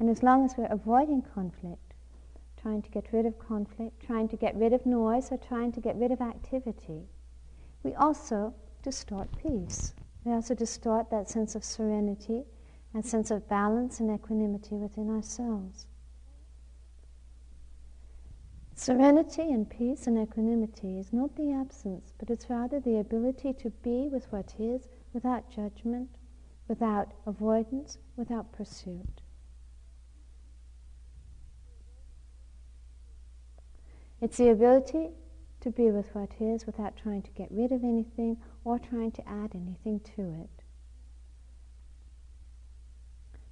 And 0.00 0.08
as 0.08 0.22
long 0.22 0.44
as 0.44 0.56
we're 0.56 0.66
avoiding 0.66 1.22
conflict, 1.22 1.94
trying 2.60 2.82
to 2.82 2.90
get 2.90 3.12
rid 3.12 3.26
of 3.26 3.38
conflict, 3.38 4.00
trying 4.04 4.28
to 4.28 4.36
get 4.36 4.54
rid 4.54 4.72
of 4.72 4.86
noise, 4.86 5.30
or 5.30 5.38
trying 5.38 5.72
to 5.72 5.80
get 5.80 5.96
rid 5.96 6.12
of 6.12 6.20
activity, 6.20 7.08
we 7.82 7.94
also 7.94 8.54
distort 8.82 9.28
peace. 9.36 9.94
We 10.24 10.32
also 10.32 10.54
distort 10.54 11.10
that 11.10 11.28
sense 11.28 11.54
of 11.54 11.64
serenity 11.64 12.44
and 12.94 13.04
sense 13.04 13.30
of 13.30 13.48
balance 13.48 14.00
and 14.00 14.10
equanimity 14.10 14.76
within 14.76 15.10
ourselves. 15.10 15.86
Serenity 18.74 19.50
and 19.50 19.68
peace 19.68 20.06
and 20.06 20.16
equanimity 20.16 20.98
is 20.98 21.12
not 21.12 21.34
the 21.34 21.50
absence, 21.50 22.12
but 22.18 22.30
it's 22.30 22.48
rather 22.48 22.78
the 22.78 22.98
ability 22.98 23.52
to 23.54 23.70
be 23.70 24.08
with 24.08 24.30
what 24.32 24.54
is 24.58 24.88
without 25.12 25.50
judgment, 25.50 26.10
without 26.68 27.12
avoidance, 27.26 27.98
without 28.16 28.52
pursuit. 28.52 29.20
It's 34.20 34.36
the 34.36 34.48
ability 34.48 35.10
to 35.60 35.70
be 35.70 35.90
with 35.90 36.14
what 36.14 36.32
is 36.40 36.66
without 36.66 36.96
trying 36.96 37.22
to 37.22 37.30
get 37.30 37.48
rid 37.50 37.72
of 37.72 37.84
anything 37.84 38.38
or 38.64 38.78
trying 38.78 39.12
to 39.12 39.28
add 39.28 39.54
anything 39.54 40.00
to 40.16 40.22
it. 40.42 40.64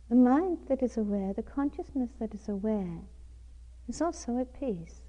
The 0.09 0.16
mind 0.16 0.59
that 0.68 0.83
is 0.83 0.96
aware, 0.96 1.33
the 1.33 1.42
consciousness 1.42 2.11
that 2.20 2.35
is 2.35 2.48
aware, 2.48 3.00
is 3.88 4.00
also 4.00 4.38
at 4.38 4.59
peace 4.59 5.02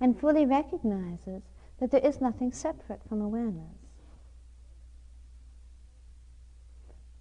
and 0.00 0.18
fully 0.18 0.44
recognizes 0.44 1.42
that 1.78 1.90
there 1.90 2.04
is 2.04 2.20
nothing 2.20 2.52
separate 2.52 3.00
from 3.08 3.20
awareness. 3.20 3.78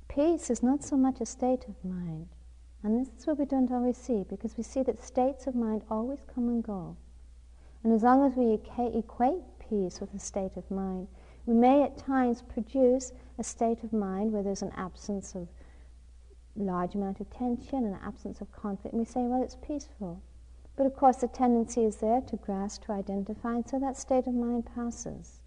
Peace 0.08 0.50
is 0.50 0.64
not 0.64 0.84
so 0.84 0.96
much 0.96 1.20
a 1.20 1.26
state 1.26 1.66
of 1.68 1.84
mind, 1.84 2.28
and 2.84 3.00
this 3.00 3.14
is 3.18 3.28
what 3.28 3.38
we 3.38 3.46
don't 3.46 3.72
always 3.72 3.98
see 3.98 4.24
because 4.30 4.56
we 4.58 4.64
see 4.64 4.82
that 4.84 5.04
states 5.04 5.46
of 5.46 5.56
mind 5.56 5.84
always 5.90 6.20
come 6.34 6.48
and 6.48 6.64
go. 6.64 6.96
And 7.86 7.94
as 7.94 8.02
long 8.02 8.26
as 8.26 8.36
we 8.36 8.54
equate 8.98 9.44
peace 9.60 10.02
with 10.02 10.12
a 10.16 10.18
state 10.18 10.58
of 10.58 10.72
mind, 10.72 11.08
we 11.46 11.54
may 11.54 11.84
at 11.84 12.00
times 12.00 12.42
produce 12.42 13.12
a 13.38 13.44
state 13.44 13.84
of 13.84 13.94
mind 13.94 14.34
where 14.34 14.42
there's 14.42 14.64
an 14.64 14.72
absence 14.76 15.36
of 15.36 15.48
large 16.56 16.96
amount 16.96 17.20
of 17.20 17.30
tension 17.30 17.84
and 17.84 17.94
an 17.94 18.00
absence 18.04 18.42
of 18.42 18.52
conflict. 18.52 18.94
And 18.94 19.00
we 19.00 19.06
say, 19.06 19.20
well, 19.20 19.44
it's 19.44 19.56
peaceful. 19.56 20.24
But 20.76 20.88
of 20.88 20.96
course, 20.96 21.18
the 21.18 21.28
tendency 21.28 21.86
is 21.86 21.98
there 21.98 22.22
to 22.22 22.38
grasp, 22.38 22.86
to 22.86 22.94
identify, 22.94 23.54
and 23.54 23.70
so 23.70 23.78
that 23.78 23.98
state 23.98 24.26
of 24.26 24.34
mind 24.34 24.66
passes. 24.74 25.42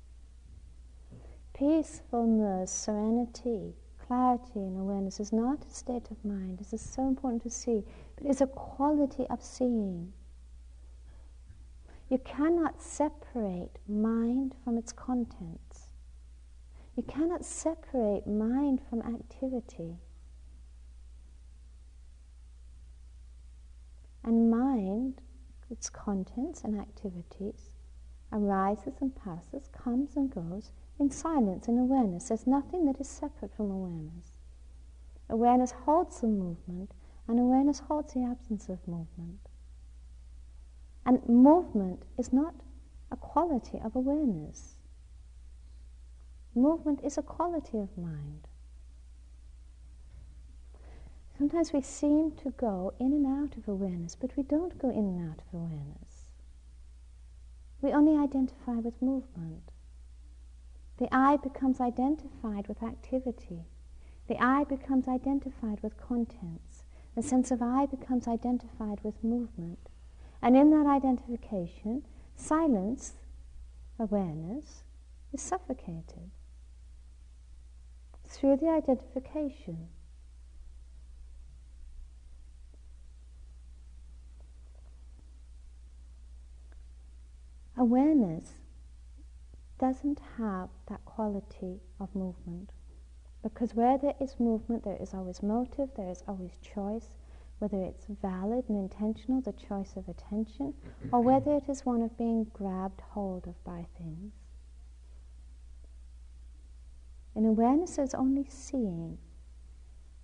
Peacefulness, 1.54 2.70
serenity, 2.70 3.74
clarity, 4.06 4.60
and 4.60 4.78
awareness 4.78 5.18
is 5.18 5.32
not 5.32 5.66
a 5.66 5.74
state 5.74 6.08
of 6.12 6.24
mind. 6.24 6.60
This 6.60 6.72
is 6.72 6.82
so 6.82 7.08
important 7.08 7.42
to 7.42 7.50
see, 7.50 7.82
but 8.14 8.30
it's 8.30 8.42
a 8.42 8.46
quality 8.46 9.26
of 9.28 9.42
seeing. 9.42 10.12
You 12.08 12.18
cannot 12.18 12.80
separate 12.80 13.78
mind 13.86 14.54
from 14.64 14.78
its 14.78 14.92
contents. 14.92 15.88
You 16.96 17.02
cannot 17.02 17.44
separate 17.44 18.26
mind 18.26 18.80
from 18.88 19.02
activity. 19.02 19.98
And 24.24 24.50
mind, 24.50 25.20
its 25.70 25.90
contents 25.90 26.64
and 26.64 26.80
activities, 26.80 27.70
arises 28.32 28.94
and 29.00 29.14
passes, 29.14 29.68
comes 29.68 30.16
and 30.16 30.30
goes 30.30 30.72
in 30.98 31.10
silence, 31.10 31.68
and 31.68 31.78
awareness. 31.78 32.28
There's 32.28 32.46
nothing 32.46 32.86
that 32.86 33.00
is 33.00 33.08
separate 33.08 33.54
from 33.54 33.70
awareness. 33.70 34.32
Awareness 35.28 35.70
holds 35.70 36.20
the 36.20 36.26
movement, 36.26 36.90
and 37.28 37.38
awareness 37.38 37.78
holds 37.78 38.14
the 38.14 38.24
absence 38.24 38.68
of 38.68 38.86
movement. 38.88 39.47
And 41.08 41.26
movement 41.26 42.02
is 42.18 42.34
not 42.34 42.54
a 43.10 43.16
quality 43.16 43.80
of 43.82 43.96
awareness. 43.96 44.74
Movement 46.54 47.00
is 47.02 47.16
a 47.16 47.22
quality 47.22 47.78
of 47.78 47.96
mind. 47.96 48.46
Sometimes 51.38 51.72
we 51.72 51.80
seem 51.80 52.32
to 52.32 52.50
go 52.50 52.92
in 53.00 53.14
and 53.14 53.24
out 53.24 53.56
of 53.56 53.66
awareness, 53.66 54.16
but 54.16 54.36
we 54.36 54.42
don't 54.42 54.78
go 54.78 54.90
in 54.90 54.98
and 54.98 55.30
out 55.30 55.38
of 55.38 55.54
awareness. 55.54 56.28
We 57.80 57.90
only 57.90 58.14
identify 58.14 58.72
with 58.72 59.00
movement. 59.00 59.72
The 60.98 61.08
I 61.10 61.38
becomes 61.38 61.80
identified 61.80 62.68
with 62.68 62.82
activity. 62.82 63.64
The 64.26 64.36
I 64.44 64.64
becomes 64.64 65.08
identified 65.08 65.82
with 65.82 65.96
contents. 65.96 66.84
The 67.14 67.22
sense 67.22 67.50
of 67.50 67.62
I 67.62 67.86
becomes 67.86 68.28
identified 68.28 69.00
with 69.02 69.24
movement. 69.24 69.88
And 70.40 70.56
in 70.56 70.70
that 70.70 70.86
identification, 70.86 72.04
silence, 72.36 73.14
awareness, 73.98 74.82
is 75.32 75.42
suffocated 75.42 76.30
through 78.24 78.56
the 78.56 78.68
identification. 78.68 79.88
Awareness 87.76 88.54
doesn't 89.78 90.20
have 90.36 90.68
that 90.88 91.04
quality 91.04 91.80
of 92.00 92.14
movement. 92.14 92.70
Because 93.42 93.74
where 93.74 93.96
there 93.96 94.14
is 94.20 94.40
movement, 94.40 94.84
there 94.84 94.96
is 95.00 95.14
always 95.14 95.42
motive, 95.42 95.90
there 95.96 96.10
is 96.10 96.24
always 96.26 96.58
choice, 96.60 97.08
whether 97.58 97.82
it's 97.82 98.06
valid 98.22 98.64
and 98.68 98.78
intentional, 98.78 99.40
the 99.40 99.52
choice 99.52 99.94
of 99.96 100.08
attention, 100.08 100.74
or 101.12 101.20
whether 101.20 101.54
it 101.54 101.68
is 101.68 101.84
one 101.84 102.02
of 102.02 102.16
being 102.16 102.44
grabbed 102.52 103.00
hold 103.00 103.46
of 103.46 103.64
by 103.64 103.86
things. 103.96 104.32
And 107.34 107.46
awareness 107.46 107.98
is 107.98 108.14
only 108.14 108.46
seeing 108.48 109.18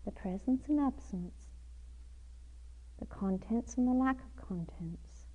the 0.04 0.12
presence 0.12 0.68
and 0.68 0.80
absence, 0.80 1.48
the 2.98 3.06
contents 3.06 3.76
and 3.76 3.88
the 3.88 3.92
lack 3.92 4.16
of 4.16 4.48
contents. 4.48 5.26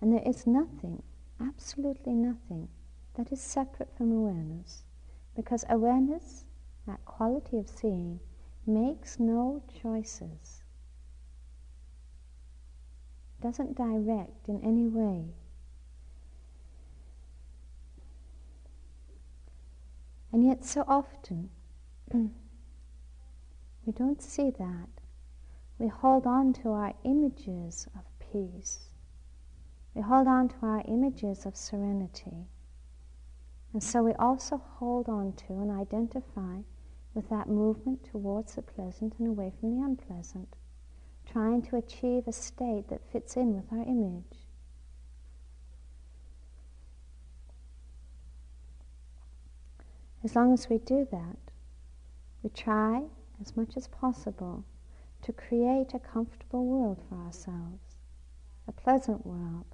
And 0.00 0.12
there 0.12 0.22
is 0.26 0.46
nothing, 0.46 1.02
absolutely 1.40 2.14
nothing, 2.14 2.68
that 3.14 3.32
is 3.32 3.40
separate 3.40 3.94
from 3.96 4.12
awareness. 4.12 4.82
Because 5.34 5.64
awareness, 5.68 6.44
that 6.86 7.04
quality 7.04 7.58
of 7.58 7.68
seeing, 7.68 8.20
makes 8.66 9.18
no 9.18 9.62
choices, 9.82 10.62
doesn't 13.40 13.76
direct 13.76 14.48
in 14.48 14.60
any 14.62 14.86
way. 14.86 15.34
And 20.32 20.46
yet, 20.46 20.64
so 20.64 20.84
often, 20.86 21.50
we 22.12 22.32
don't 23.92 24.22
see 24.22 24.50
that. 24.50 24.88
We 25.78 25.88
hold 25.88 26.26
on 26.26 26.52
to 26.54 26.70
our 26.70 26.94
images 27.04 27.86
of 27.94 28.04
peace 28.18 28.88
we 29.94 30.00
hold 30.00 30.26
on 30.26 30.48
to 30.48 30.56
our 30.62 30.82
images 30.86 31.44
of 31.44 31.56
serenity. 31.56 32.46
And 33.72 33.82
so 33.82 34.02
we 34.02 34.12
also 34.14 34.58
hold 34.78 35.08
on 35.08 35.32
to 35.32 35.54
and 35.54 35.70
identify 35.70 36.58
with 37.14 37.28
that 37.30 37.48
movement 37.48 38.04
towards 38.04 38.54
the 38.54 38.62
pleasant 38.62 39.14
and 39.18 39.28
away 39.28 39.52
from 39.58 39.76
the 39.76 39.84
unpleasant, 39.84 40.56
trying 41.26 41.62
to 41.62 41.76
achieve 41.76 42.26
a 42.26 42.32
state 42.32 42.88
that 42.88 43.10
fits 43.10 43.36
in 43.36 43.54
with 43.54 43.72
our 43.72 43.82
image. 43.82 44.46
As 50.24 50.36
long 50.36 50.52
as 50.52 50.68
we 50.68 50.78
do 50.78 51.06
that, 51.10 51.36
we 52.42 52.50
try 52.50 53.02
as 53.40 53.56
much 53.56 53.76
as 53.76 53.88
possible 53.88 54.64
to 55.22 55.32
create 55.32 55.94
a 55.94 55.98
comfortable 55.98 56.64
world 56.64 57.00
for 57.08 57.16
ourselves, 57.16 57.96
a 58.68 58.72
pleasant 58.72 59.26
world, 59.26 59.64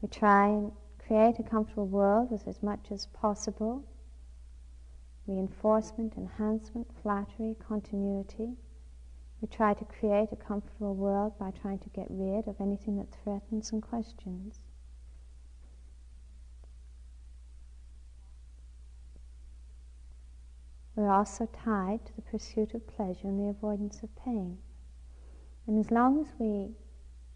we 0.00 0.08
try 0.08 0.48
and 0.48 0.72
create 1.06 1.38
a 1.38 1.42
comfortable 1.42 1.86
world 1.86 2.30
with 2.30 2.46
as 2.48 2.62
much 2.62 2.90
as 2.90 3.06
possible 3.06 3.84
reinforcement, 5.26 6.14
enhancement, 6.16 6.86
flattery, 7.02 7.56
continuity. 7.66 8.50
We 9.40 9.48
try 9.48 9.74
to 9.74 9.84
create 9.84 10.28
a 10.32 10.36
comfortable 10.36 10.94
world 10.94 11.38
by 11.38 11.50
trying 11.50 11.78
to 11.78 11.88
get 11.90 12.06
rid 12.10 12.46
of 12.46 12.60
anything 12.60 12.98
that 12.98 13.08
threatens 13.22 13.72
and 13.72 13.82
questions. 13.82 14.60
We're 20.94 21.10
also 21.10 21.46
tied 21.46 22.06
to 22.06 22.16
the 22.16 22.22
pursuit 22.22 22.74
of 22.74 22.86
pleasure 22.86 23.26
and 23.26 23.40
the 23.40 23.50
avoidance 23.50 24.02
of 24.02 24.14
pain. 24.16 24.58
And 25.66 25.78
as 25.78 25.90
long 25.90 26.20
as 26.20 26.32
we 26.38 26.74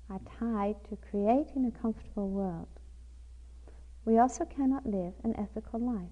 are 0.08 0.20
tied 0.38 0.76
to 0.90 0.96
creating 0.96 1.66
a 1.66 1.82
comfortable 1.82 2.28
world, 2.28 2.77
we 4.08 4.18
also 4.18 4.46
cannot 4.46 4.86
live 4.86 5.12
an 5.22 5.34
ethical 5.36 5.78
life. 5.78 6.08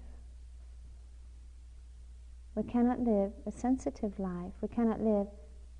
We 2.53 2.61
cannot 2.61 2.99
live 2.99 3.31
a 3.47 3.51
sensitive 3.51 4.19
life. 4.19 4.53
We 4.61 4.67
cannot 4.67 5.01
live 5.01 5.25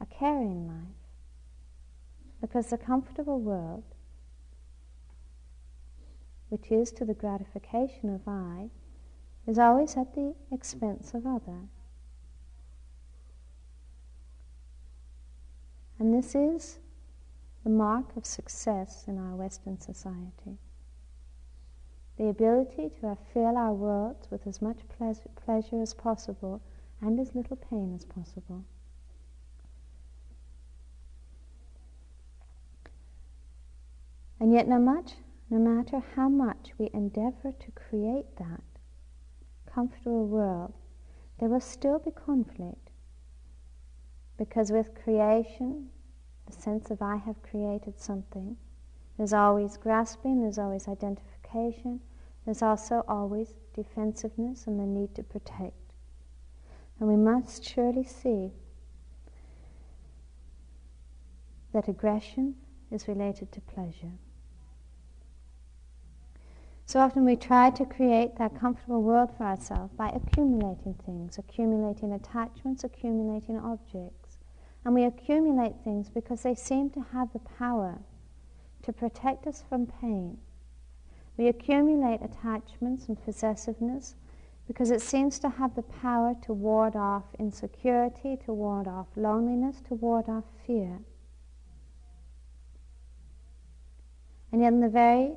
a 0.02 0.06
caring 0.08 0.68
life. 0.68 0.98
Because 2.42 2.72
the 2.72 2.78
comfortable 2.80 3.40
world, 3.40 3.84
which 6.50 6.72
is 6.72 6.92
to 6.94 7.06
the 7.06 7.14
gratification 7.14 8.10
of 8.10 8.28
I, 8.28 8.70
is 9.46 9.60
always 9.60 9.96
at 9.96 10.16
the 10.16 10.34
expense 10.52 11.14
of 11.14 11.28
other. 11.28 11.70
And 16.00 16.16
this 16.16 16.34
is 16.34 16.80
the 17.64 17.70
mark 17.70 18.16
of 18.16 18.26
success 18.26 19.06
in 19.08 19.20
our 19.20 19.36
Western 19.36 19.80
society. 19.80 20.58
The 22.18 22.30
ability 22.30 22.90
to 23.02 23.18
fill 23.34 23.58
our 23.58 23.74
worlds 23.74 24.28
with 24.32 24.48
as 24.48 24.62
much 24.62 24.80
pleasure 25.46 25.82
as 25.82 25.94
possible 25.94 26.62
and 27.00 27.20
as 27.20 27.36
little 27.36 27.56
pain 27.56 27.94
as 27.94 28.06
possible. 28.06 28.64
And 34.40 34.52
yet, 34.52 34.68
no, 34.68 34.80
much, 34.80 35.14
no 35.50 35.58
matter 35.58 36.00
how 36.16 36.30
much 36.30 36.72
we 36.78 36.90
endeavor 36.94 37.52
to 37.52 37.72
create 37.72 38.36
that 38.38 38.62
comfortable 39.66 40.26
world, 40.26 40.74
there 41.40 41.50
will 41.50 41.60
still 41.60 42.00
be 42.00 42.12
conflict. 42.12 42.90
Because 44.38 44.72
with 44.72 44.96
creation, 44.96 45.90
the 46.46 46.54
sense 46.54 46.90
of 46.92 47.02
I 47.02 47.18
have 47.18 47.42
created 47.42 48.00
something. 48.00 48.58
There's 49.18 49.34
always 49.34 49.78
grasping, 49.78 50.42
there's 50.42 50.60
always 50.60 50.88
identification, 50.88 51.37
there's 52.46 52.62
also 52.62 53.04
always 53.08 53.54
defensiveness 53.74 54.68
and 54.68 54.80
the 54.80 54.86
need 54.86 55.16
to 55.16 55.24
protect. 55.24 55.76
And 57.00 57.08
we 57.08 57.16
must 57.16 57.64
surely 57.64 58.04
see 58.04 58.52
that 61.74 61.88
aggression 61.88 62.56
is 62.92 63.08
related 63.08 63.52
to 63.52 63.62
pleasure. 63.62 64.14
So 66.86 67.02
often 67.02 67.26
we 67.26 67.36
try 67.36 67.70
to 67.72 67.86
create 67.86 68.38
that 68.38 68.58
comfortable 68.58 69.04
world 69.04 69.30
for 69.38 69.44
ourselves 69.44 69.94
by 69.94 70.08
accumulating 70.10 70.94
things, 71.06 71.38
accumulating 71.38 72.14
attachments, 72.14 72.86
accumulating 72.86 73.60
objects. 73.60 74.38
And 74.86 74.96
we 74.96 75.04
accumulate 75.04 75.76
things 75.84 76.10
because 76.10 76.44
they 76.44 76.56
seem 76.56 76.90
to 76.92 77.02
have 77.12 77.34
the 77.34 77.40
power 77.40 78.00
to 78.84 78.94
protect 78.94 79.46
us 79.48 79.66
from 79.68 79.86
pain. 79.86 80.38
We 81.38 81.48
accumulate 81.48 82.22
attachments 82.24 83.08
and 83.08 83.24
possessiveness 83.24 84.16
because 84.68 84.90
it 84.90 85.02
seems 85.02 85.38
to 85.40 85.50
have 85.50 85.76
the 85.76 85.84
power 85.84 86.36
to 86.42 86.54
ward 86.54 86.96
off 86.96 87.24
insecurity, 87.38 88.38
to 88.46 88.54
ward 88.54 88.88
off 88.88 89.08
loneliness, 89.16 89.82
to 89.88 89.94
ward 89.94 90.26
off 90.28 90.44
fear. 90.66 91.00
And 94.52 94.62
yet, 94.62 94.74
in 94.74 94.80
the 94.80 94.90
very 94.90 95.34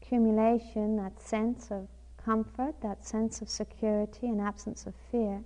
accumulation, 0.00 0.96
that 0.96 1.20
sense 1.20 1.70
of 1.70 1.88
comfort, 2.16 2.80
that 2.82 3.04
sense 3.04 3.42
of 3.42 3.48
security 3.48 4.28
and 4.28 4.40
absence 4.40 4.86
of 4.86 4.94
fear, 5.10 5.42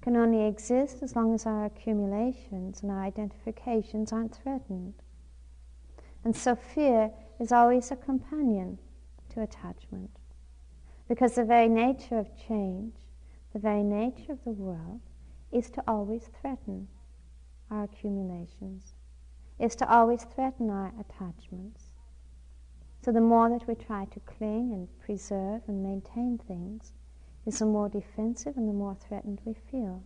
can 0.00 0.16
only 0.16 0.46
exist 0.46 1.02
as 1.02 1.14
long 1.14 1.34
as 1.34 1.44
our 1.44 1.66
accumulations 1.66 2.82
and 2.82 2.90
our 2.90 3.02
identifications 3.02 4.12
aren't 4.12 4.34
threatened. 4.34 4.94
And 6.24 6.34
so 6.34 6.56
fear 6.56 7.10
is 7.38 7.52
always 7.52 7.90
a 7.90 7.96
companion 7.96 8.78
attachment. 9.42 10.10
Because 11.08 11.34
the 11.34 11.44
very 11.44 11.68
nature 11.68 12.18
of 12.18 12.28
change, 12.36 12.94
the 13.52 13.58
very 13.58 13.82
nature 13.82 14.32
of 14.32 14.44
the 14.44 14.52
world, 14.52 15.00
is 15.50 15.70
to 15.70 15.82
always 15.88 16.28
threaten 16.40 16.88
our 17.70 17.84
accumulations, 17.84 18.94
is 19.58 19.74
to 19.76 19.90
always 19.90 20.24
threaten 20.24 20.70
our 20.70 20.92
attachments. 21.00 21.84
So 23.02 23.12
the 23.12 23.20
more 23.20 23.48
that 23.48 23.66
we 23.66 23.74
try 23.74 24.04
to 24.06 24.20
cling 24.20 24.72
and 24.72 24.88
preserve 25.00 25.62
and 25.66 25.82
maintain 25.82 26.38
things, 26.46 26.92
is 27.46 27.60
the 27.60 27.66
more 27.66 27.88
defensive 27.88 28.56
and 28.56 28.68
the 28.68 28.72
more 28.74 28.94
threatened 28.94 29.40
we 29.44 29.54
feel. 29.70 30.02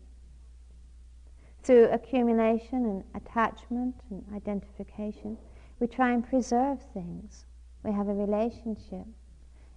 Through 1.64 1.90
accumulation 1.90 2.84
and 2.84 3.04
attachment 3.14 3.96
and 4.10 4.24
identification, 4.34 5.36
we 5.80 5.88
try 5.88 6.12
and 6.12 6.24
preserve 6.24 6.80
things. 6.94 7.44
We 7.82 7.92
have 7.92 8.08
a 8.08 8.14
relationship. 8.14 9.06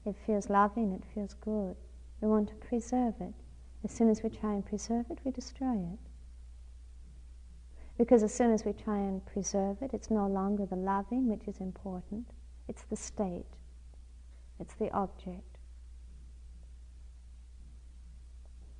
It 0.06 0.16
feels 0.26 0.50
loving, 0.50 0.94
it 0.94 1.04
feels 1.14 1.34
good. 1.34 1.76
We 2.22 2.28
want 2.28 2.50
to 2.50 2.56
preserve 2.56 3.16
it. 3.20 3.34
As 3.84 3.92
soon 3.92 4.10
as 4.10 4.24
we 4.24 4.30
try 4.30 4.54
and 4.54 4.66
preserve 4.66 5.06
it, 5.10 5.20
we 5.24 5.32
destroy 5.32 5.78
it. 5.78 6.00
Because 7.98 8.24
as 8.24 8.34
soon 8.34 8.52
as 8.52 8.66
we 8.66 8.74
try 8.74 8.98
and 8.98 9.26
preserve 9.26 9.82
it, 9.82 9.92
it's 9.94 10.12
no 10.12 10.28
longer 10.28 10.66
the 10.66 10.76
loving 10.76 11.28
which 11.28 11.48
is 11.48 11.60
important, 11.60 12.28
it's 12.68 12.84
the 12.84 12.96
state, 12.96 13.46
it's 14.60 14.74
the 14.76 14.92
object, 14.92 15.58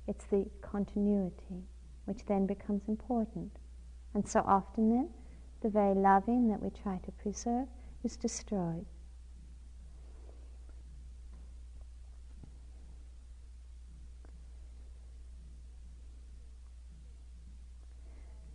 it's 0.06 0.24
the 0.26 0.46
continuity 0.60 1.64
which 2.04 2.24
then 2.26 2.46
becomes 2.46 2.82
important. 2.88 3.50
And 4.14 4.28
so 4.28 4.40
often 4.46 4.90
then, 4.90 5.08
the 5.62 5.68
very 5.68 5.94
loving 5.94 6.48
that 6.48 6.62
we 6.62 6.70
try 6.70 6.98
to 6.98 7.12
preserve 7.12 7.68
is 8.04 8.16
destroyed. 8.16 8.86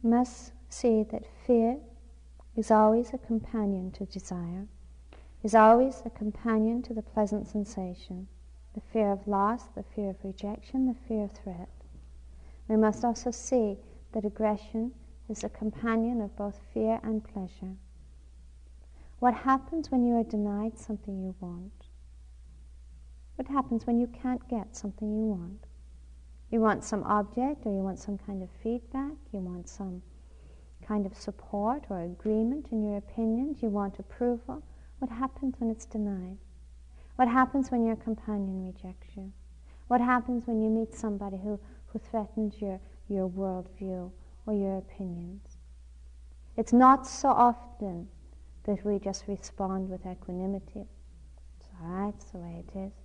Must 0.03 0.53
see 0.69 1.03
that 1.11 1.25
fear 1.45 1.77
is 2.55 2.71
always 2.71 3.13
a 3.13 3.17
companion 3.17 3.91
to 3.91 4.05
desire, 4.05 4.67
is 5.43 5.55
always 5.55 6.01
a 6.05 6.09
companion 6.09 6.81
to 6.83 6.93
the 6.93 7.01
pleasant 7.01 7.47
sensation, 7.47 8.27
the 8.73 8.81
fear 8.93 9.11
of 9.11 9.27
loss, 9.27 9.65
the 9.75 9.83
fear 9.83 10.09
of 10.09 10.23
rejection, 10.23 10.87
the 10.87 10.95
fear 11.07 11.23
of 11.25 11.31
threat. 11.31 11.69
We 12.67 12.77
must 12.77 13.03
also 13.03 13.31
see 13.31 13.77
that 14.13 14.25
aggression 14.25 14.93
is 15.29 15.43
a 15.43 15.49
companion 15.49 16.21
of 16.21 16.35
both 16.35 16.59
fear 16.73 16.99
and 17.03 17.23
pleasure. 17.23 17.75
What 19.19 19.33
happens 19.33 19.91
when 19.91 20.03
you 20.03 20.15
are 20.15 20.23
denied 20.23 20.77
something 20.79 21.21
you 21.21 21.35
want? 21.39 21.87
What 23.35 23.47
happens 23.47 23.87
when 23.87 23.99
you 23.99 24.07
can't 24.07 24.47
get 24.49 24.75
something 24.75 25.11
you 25.11 25.25
want? 25.25 25.65
You 26.51 26.59
want 26.59 26.83
some 26.83 27.03
object 27.03 27.65
or 27.65 27.71
you 27.71 27.81
want 27.81 27.97
some 27.97 28.17
kind 28.17 28.43
of 28.43 28.49
feedback, 28.61 29.13
you 29.31 29.39
want 29.39 29.69
some 29.69 30.01
kind 30.85 31.05
of 31.05 31.15
support 31.15 31.85
or 31.89 32.03
agreement 32.03 32.67
in 32.71 32.83
your 32.83 32.97
opinions, 32.97 33.61
you 33.61 33.69
want 33.69 33.99
approval. 33.99 34.61
What 34.99 35.09
happens 35.09 35.55
when 35.59 35.69
it's 35.71 35.85
denied? 35.85 36.37
What 37.15 37.29
happens 37.29 37.71
when 37.71 37.85
your 37.85 37.95
companion 37.95 38.65
rejects 38.65 39.15
you? 39.15 39.31
What 39.87 40.01
happens 40.01 40.45
when 40.45 40.61
you 40.61 40.69
meet 40.69 40.93
somebody 40.93 41.37
who, 41.37 41.59
who 41.87 41.99
threatens 41.99 42.61
your, 42.61 42.79
your 43.07 43.29
worldview 43.29 44.11
or 44.45 44.53
your 44.53 44.77
opinions? 44.77 45.57
It's 46.57 46.73
not 46.73 47.07
so 47.07 47.29
often 47.29 48.09
that 48.65 48.85
we 48.85 48.99
just 48.99 49.25
respond 49.27 49.89
with 49.89 50.05
equanimity. 50.05 50.85
It's 51.59 51.69
all 51.81 51.87
right, 51.87 52.13
it's 52.13 52.31
the 52.31 52.37
way 52.39 52.63
it 52.67 52.77
is. 52.77 53.00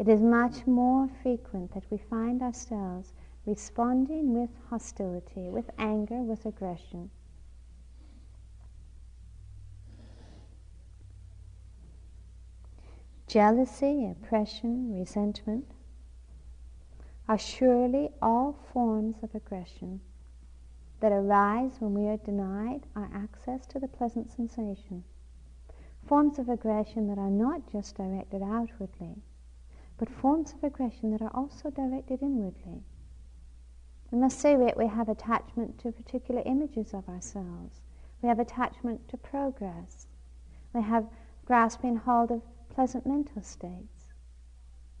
It 0.00 0.08
is 0.08 0.22
much 0.22 0.66
more 0.66 1.10
frequent 1.22 1.72
that 1.72 1.84
we 1.90 1.98
find 1.98 2.40
ourselves 2.40 3.12
responding 3.44 4.32
with 4.32 4.48
hostility, 4.70 5.50
with 5.50 5.68
anger, 5.76 6.22
with 6.22 6.46
aggression. 6.46 7.10
Jealousy, 13.26 14.06
oppression, 14.06 14.98
resentment 14.98 15.66
are 17.28 17.36
surely 17.36 18.08
all 18.22 18.54
forms 18.72 19.16
of 19.22 19.34
aggression 19.34 20.00
that 21.00 21.12
arise 21.12 21.72
when 21.78 21.92
we 21.92 22.08
are 22.08 22.16
denied 22.16 22.86
our 22.96 23.10
access 23.12 23.66
to 23.66 23.78
the 23.78 23.86
pleasant 23.86 24.30
sensation. 24.30 25.04
Forms 26.06 26.38
of 26.38 26.48
aggression 26.48 27.06
that 27.08 27.18
are 27.18 27.28
not 27.28 27.70
just 27.70 27.96
directed 27.96 28.40
outwardly, 28.42 29.16
but 30.00 30.08
forms 30.08 30.54
of 30.54 30.64
aggression 30.64 31.10
that 31.10 31.20
are 31.20 31.30
also 31.34 31.68
directed 31.68 32.22
inwardly. 32.22 32.82
We 34.10 34.18
must 34.18 34.40
say 34.40 34.56
we, 34.56 34.72
we 34.74 34.86
have 34.86 35.10
attachment 35.10 35.78
to 35.80 35.92
particular 35.92 36.42
images 36.46 36.94
of 36.94 37.06
ourselves. 37.06 37.82
We 38.22 38.28
have 38.30 38.38
attachment 38.38 39.06
to 39.10 39.18
progress. 39.18 40.06
We 40.72 40.80
have 40.80 41.06
grasping 41.44 41.96
hold 41.96 42.30
of 42.30 42.40
pleasant 42.70 43.04
mental 43.04 43.42
states. 43.42 44.06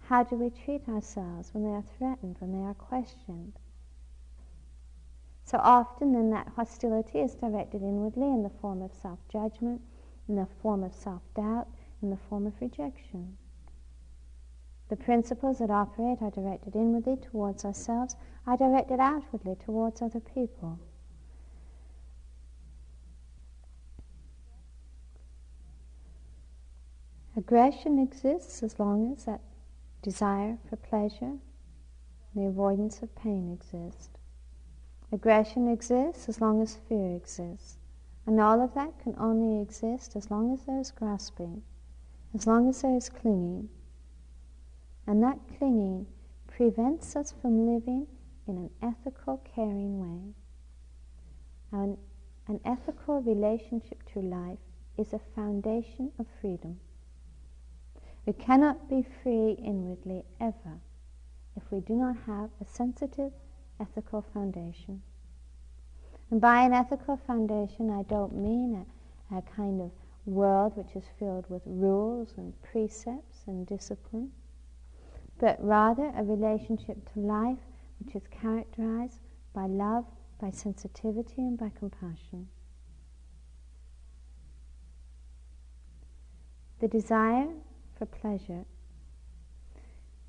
How 0.00 0.22
do 0.22 0.36
we 0.36 0.50
treat 0.50 0.86
ourselves 0.86 1.54
when 1.54 1.64
they 1.64 1.70
are 1.70 1.84
threatened, 1.96 2.36
when 2.38 2.52
they 2.52 2.62
are 2.62 2.74
questioned? 2.74 3.54
So 5.44 5.56
often 5.62 6.12
then 6.12 6.28
that 6.30 6.52
hostility 6.56 7.20
is 7.20 7.34
directed 7.36 7.82
inwardly 7.82 8.26
in 8.26 8.42
the 8.42 8.52
form 8.60 8.82
of 8.82 8.92
self-judgment, 8.92 9.80
in 10.28 10.36
the 10.36 10.48
form 10.60 10.84
of 10.84 10.94
self-doubt, 10.94 11.68
in 12.02 12.10
the 12.10 12.18
form 12.28 12.46
of 12.46 12.52
rejection. 12.60 13.38
The 14.90 14.96
principles 14.96 15.60
that 15.60 15.70
operate 15.70 16.20
are 16.20 16.32
directed 16.32 16.74
inwardly 16.74 17.16
towards 17.16 17.64
ourselves, 17.64 18.16
are 18.44 18.56
directed 18.56 18.98
outwardly 18.98 19.54
towards 19.54 20.02
other 20.02 20.18
people. 20.18 20.80
Aggression 27.36 28.00
exists 28.00 28.64
as 28.64 28.80
long 28.80 29.12
as 29.12 29.26
that 29.26 29.40
desire 30.02 30.58
for 30.68 30.74
pleasure, 30.74 31.38
the 32.34 32.46
avoidance 32.46 33.00
of 33.00 33.14
pain 33.14 33.52
exist. 33.52 34.10
Aggression 35.12 35.68
exists 35.68 36.28
as 36.28 36.40
long 36.40 36.60
as 36.60 36.80
fear 36.88 37.14
exists. 37.14 37.78
And 38.26 38.40
all 38.40 38.60
of 38.60 38.74
that 38.74 38.98
can 38.98 39.14
only 39.18 39.62
exist 39.62 40.16
as 40.16 40.32
long 40.32 40.52
as 40.52 40.64
there 40.64 40.80
is 40.80 40.90
grasping, 40.90 41.62
as 42.34 42.48
long 42.48 42.68
as 42.68 42.82
there 42.82 42.96
is 42.96 43.08
clinging, 43.08 43.68
and 45.10 45.24
that 45.24 45.40
clinging 45.58 46.06
prevents 46.46 47.16
us 47.16 47.34
from 47.42 47.66
living 47.66 48.06
in 48.46 48.56
an 48.56 48.70
ethical, 48.80 49.42
caring 49.56 49.98
way. 49.98 50.32
An, 51.72 51.96
an 52.46 52.60
ethical 52.64 53.20
relationship 53.20 54.08
to 54.12 54.20
life 54.20 54.60
is 54.96 55.12
a 55.12 55.18
foundation 55.34 56.12
of 56.20 56.26
freedom. 56.40 56.78
We 58.24 58.34
cannot 58.34 58.88
be 58.88 59.04
free 59.20 59.58
inwardly 59.60 60.22
ever 60.40 60.78
if 61.56 61.64
we 61.72 61.80
do 61.80 61.94
not 61.94 62.14
have 62.28 62.50
a 62.60 62.64
sensitive 62.64 63.32
ethical 63.80 64.24
foundation. 64.32 65.02
And 66.30 66.40
by 66.40 66.62
an 66.62 66.72
ethical 66.72 67.16
foundation, 67.16 67.90
I 67.90 68.04
don't 68.04 68.36
mean 68.36 68.86
a, 69.32 69.38
a 69.38 69.42
kind 69.42 69.80
of 69.80 69.90
world 70.24 70.76
which 70.76 70.94
is 70.94 71.10
filled 71.18 71.50
with 71.50 71.62
rules 71.66 72.34
and 72.36 72.54
precepts 72.62 73.42
and 73.48 73.66
discipline 73.66 74.30
but 75.40 75.56
rather 75.64 76.12
a 76.16 76.22
relationship 76.22 77.10
to 77.14 77.20
life 77.20 77.58
which 77.98 78.14
is 78.14 78.22
characterized 78.30 79.20
by 79.54 79.66
love, 79.66 80.04
by 80.38 80.50
sensitivity, 80.50 81.38
and 81.38 81.58
by 81.58 81.70
compassion. 81.78 82.46
The 86.80 86.88
desire 86.88 87.48
for 87.98 88.06
pleasure 88.06 88.64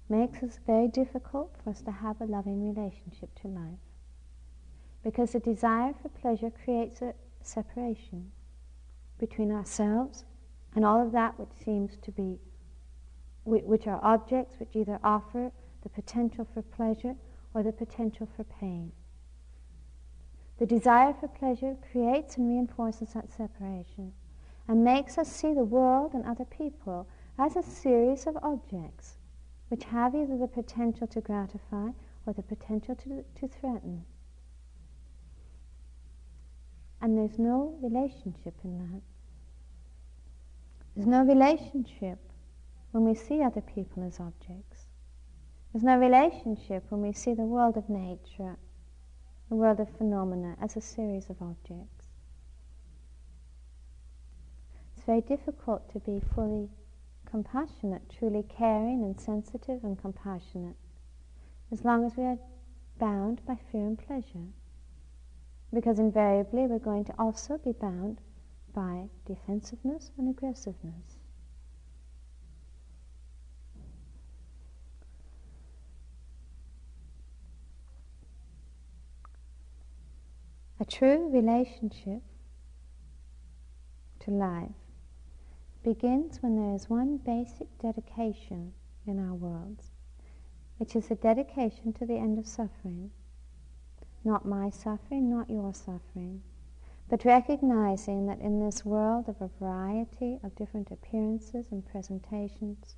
makes 0.10 0.42
it 0.44 0.60
very 0.66 0.88
difficult 0.88 1.56
for 1.64 1.70
us 1.70 1.82
to 1.82 1.92
have 1.92 2.20
a 2.22 2.26
loving 2.26 2.74
relationship 2.74 3.30
to 3.42 3.48
life. 3.48 3.80
Because 5.04 5.32
the 5.32 5.40
desire 5.40 5.94
for 6.02 6.10
pleasure 6.10 6.52
creates 6.52 7.02
a 7.02 7.14
separation 7.42 8.32
between 9.20 9.52
ourselves 9.52 10.26
and 10.76 10.86
all 10.86 11.06
of 11.06 11.12
that 11.12 11.40
which 11.40 11.52
seems 11.64 11.98
to 12.02 12.12
be 12.12 12.38
which 13.44 13.88
are 13.88 14.00
objects 14.04 14.60
which 14.60 14.76
either 14.76 15.00
offer 15.04 15.52
the 15.84 15.90
potential 15.90 16.48
for 16.54 16.62
pleasure 16.62 17.16
or 17.54 17.64
the 17.64 17.72
potential 17.72 18.28
for 18.36 18.44
pain. 18.44 18.92
The 20.60 20.66
desire 20.66 21.14
for 21.14 21.28
pleasure 21.28 21.76
creates 21.92 22.38
and 22.38 22.48
reinforces 22.48 23.14
that 23.14 23.32
separation 23.32 24.14
and 24.68 24.84
makes 24.84 25.18
us 25.18 25.28
see 25.28 25.54
the 25.54 25.64
world 25.64 26.14
and 26.14 26.24
other 26.26 26.46
people 26.46 27.08
as 27.38 27.56
a 27.56 27.64
series 27.64 28.28
of 28.28 28.38
objects 28.44 29.18
which 29.70 29.86
have 29.86 30.14
either 30.14 30.38
the 30.38 30.48
potential 30.48 31.08
to 31.08 31.22
gratify 31.22 31.90
or 32.26 32.34
the 32.34 32.44
potential 32.44 32.94
to, 32.96 33.24
to 33.36 33.48
threaten. 33.48 34.06
And 37.02 37.18
there's 37.18 37.40
no 37.40 37.78
relationship 37.82 38.54
in 38.64 38.78
that. 38.78 39.02
There's 40.96 41.08
no 41.08 41.24
relationship 41.24 42.20
when 42.92 43.06
we 43.06 43.16
see 43.16 43.42
other 43.42 43.62
people 43.62 44.04
as 44.04 44.20
objects. 44.20 44.86
There's 45.72 45.84
no 45.84 45.98
relationship 45.98 46.84
when 46.90 47.02
we 47.02 47.14
see 47.14 47.34
the 47.34 47.44
world 47.44 47.78
of 47.78 47.90
nature, 47.90 48.58
the 49.50 49.56
world 49.56 49.80
of 49.80 49.90
phenomena, 49.98 50.58
as 50.62 50.76
a 50.76 50.82
series 50.82 51.30
of 51.30 51.42
objects. 51.42 52.08
It's 54.96 55.06
very 55.06 55.22
difficult 55.22 55.92
to 55.94 56.00
be 56.00 56.22
fully 56.36 56.70
compassionate, 57.26 58.10
truly 58.10 58.44
caring 58.44 59.04
and 59.04 59.20
sensitive 59.20 59.84
and 59.84 59.98
compassionate, 59.98 60.76
as 61.72 61.86
long 61.86 62.06
as 62.06 62.18
we 62.18 62.26
are 62.26 62.38
bound 63.00 63.42
by 63.46 63.58
fear 63.72 63.88
and 63.88 63.98
pleasure. 63.98 64.48
Because 65.74 66.00
invariably 66.00 66.68
we're 66.68 66.80
going 66.80 67.06
to 67.06 67.14
also 67.18 67.58
be 67.58 67.72
bound 67.72 68.20
by 68.74 69.08
defensiveness 69.26 70.12
and 70.18 70.30
aggressiveness. 70.30 71.21
A 80.82 80.86
true 80.86 81.30
relationship 81.30 82.24
to 84.22 84.32
life 84.32 84.72
begins 85.84 86.42
when 86.42 86.56
there 86.56 86.74
is 86.74 86.90
one 86.90 87.18
basic 87.18 87.68
dedication 87.78 88.74
in 89.06 89.20
our 89.20 89.36
worlds, 89.36 89.92
which 90.78 90.96
is 90.96 91.12
a 91.12 91.16
dedication 91.16 91.94
to 91.94 92.08
the 92.08 92.18
end 92.18 92.40
of 92.40 92.48
suffering. 92.48 93.12
Not 94.24 94.48
my 94.48 94.72
suffering, 94.72 95.30
not 95.30 95.52
your 95.52 95.72
suffering, 95.72 96.42
but 97.10 97.26
recognizing 97.26 98.26
that 98.26 98.40
in 98.40 98.60
this 98.60 98.84
world 98.84 99.30
of 99.30 99.40
a 99.40 99.52
variety 99.60 100.40
of 100.42 100.56
different 100.56 100.90
appearances 100.90 101.68
and 101.70 101.86
presentations 101.86 102.96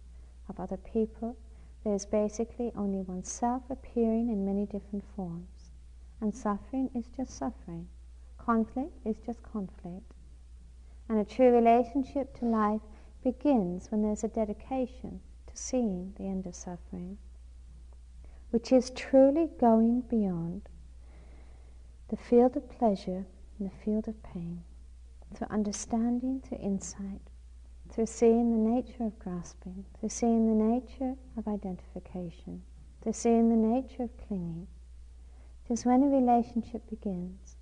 of 0.47 0.57
other 0.57 0.77
people, 0.77 1.35
there 1.83 1.93
is 1.93 2.05
basically 2.05 2.71
only 2.77 3.01
oneself 3.01 3.63
appearing 3.69 4.29
in 4.29 4.45
many 4.45 4.65
different 4.65 5.03
forms. 5.17 5.52
And 6.23 6.33
suffering 6.33 6.89
is 6.95 7.07
just 7.09 7.37
suffering. 7.37 7.89
Conflict 8.37 8.93
is 9.05 9.17
just 9.25 9.43
conflict. 9.43 10.13
And 11.09 11.19
a 11.19 11.25
true 11.25 11.51
relationship 11.51 12.33
to 12.39 12.45
life 12.45 12.79
begins 13.25 13.91
when 13.91 14.03
there's 14.03 14.23
a 14.23 14.29
dedication 14.29 15.19
to 15.47 15.57
seeing 15.57 16.13
the 16.17 16.23
end 16.23 16.47
of 16.47 16.55
suffering, 16.55 17.17
which 18.51 18.71
is 18.71 18.89
truly 18.91 19.49
going 19.59 19.99
beyond 19.99 20.69
the 22.07 22.15
field 22.15 22.55
of 22.55 22.69
pleasure 22.69 23.25
and 23.59 23.69
the 23.69 23.83
field 23.83 24.07
of 24.07 24.23
pain, 24.23 24.63
through 25.35 25.47
understanding, 25.49 26.39
through 26.39 26.59
insight, 26.59 27.19
through 27.89 28.05
seeing 28.05 28.49
the 28.49 28.71
nature 28.71 29.03
of 29.03 29.19
grasping, 29.19 29.83
through 29.99 30.07
seeing 30.07 30.47
the 30.47 30.63
nature 30.63 31.17
of 31.35 31.49
identification, 31.49 32.63
through 33.01 33.11
seeing 33.11 33.49
the 33.49 33.57
nature 33.57 34.03
of 34.03 34.17
clinging, 34.25 34.67
is 35.69 35.85
when 35.85 36.03
a 36.03 36.07
relationship 36.07 36.89
begins. 36.89 37.55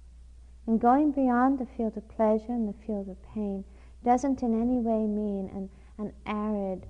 And 0.68 0.80
going 0.80 1.12
beyond 1.12 1.60
the 1.60 1.66
field 1.66 1.98
of 1.98 2.08
pleasure 2.10 2.52
and 2.52 2.68
the 2.68 2.86
field 2.86 3.10
of 3.10 3.22
pain 3.34 3.64
doesn't 4.04 4.44
in 4.44 4.60
any 4.60 4.80
way 4.80 5.06
mean 5.06 5.50
an, 5.54 5.70
an 5.98 6.14
arid, 6.26 6.86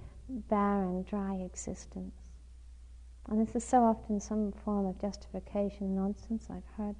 barren, 0.49 1.03
dry 1.03 1.35
existence. 1.35 2.13
And 3.27 3.45
this 3.45 3.55
is 3.55 3.63
so 3.63 3.83
often 3.83 4.19
some 4.19 4.51
form 4.51 4.85
of 4.85 4.99
justification 4.99 5.95
nonsense 5.95 6.47
I've 6.49 6.67
heard. 6.77 6.95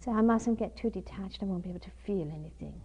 So 0.00 0.12
I 0.12 0.22
mustn't 0.22 0.58
get 0.58 0.76
too 0.76 0.90
detached, 0.90 1.42
I 1.42 1.46
won't 1.46 1.62
be 1.62 1.70
able 1.70 1.80
to 1.80 1.90
feel 2.04 2.30
anything. 2.30 2.80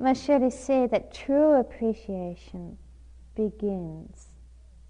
I 0.00 0.04
must 0.04 0.24
surely 0.24 0.50
say 0.50 0.86
that 0.86 1.14
true 1.14 1.52
appreciation 1.52 2.78
begins, 3.36 4.28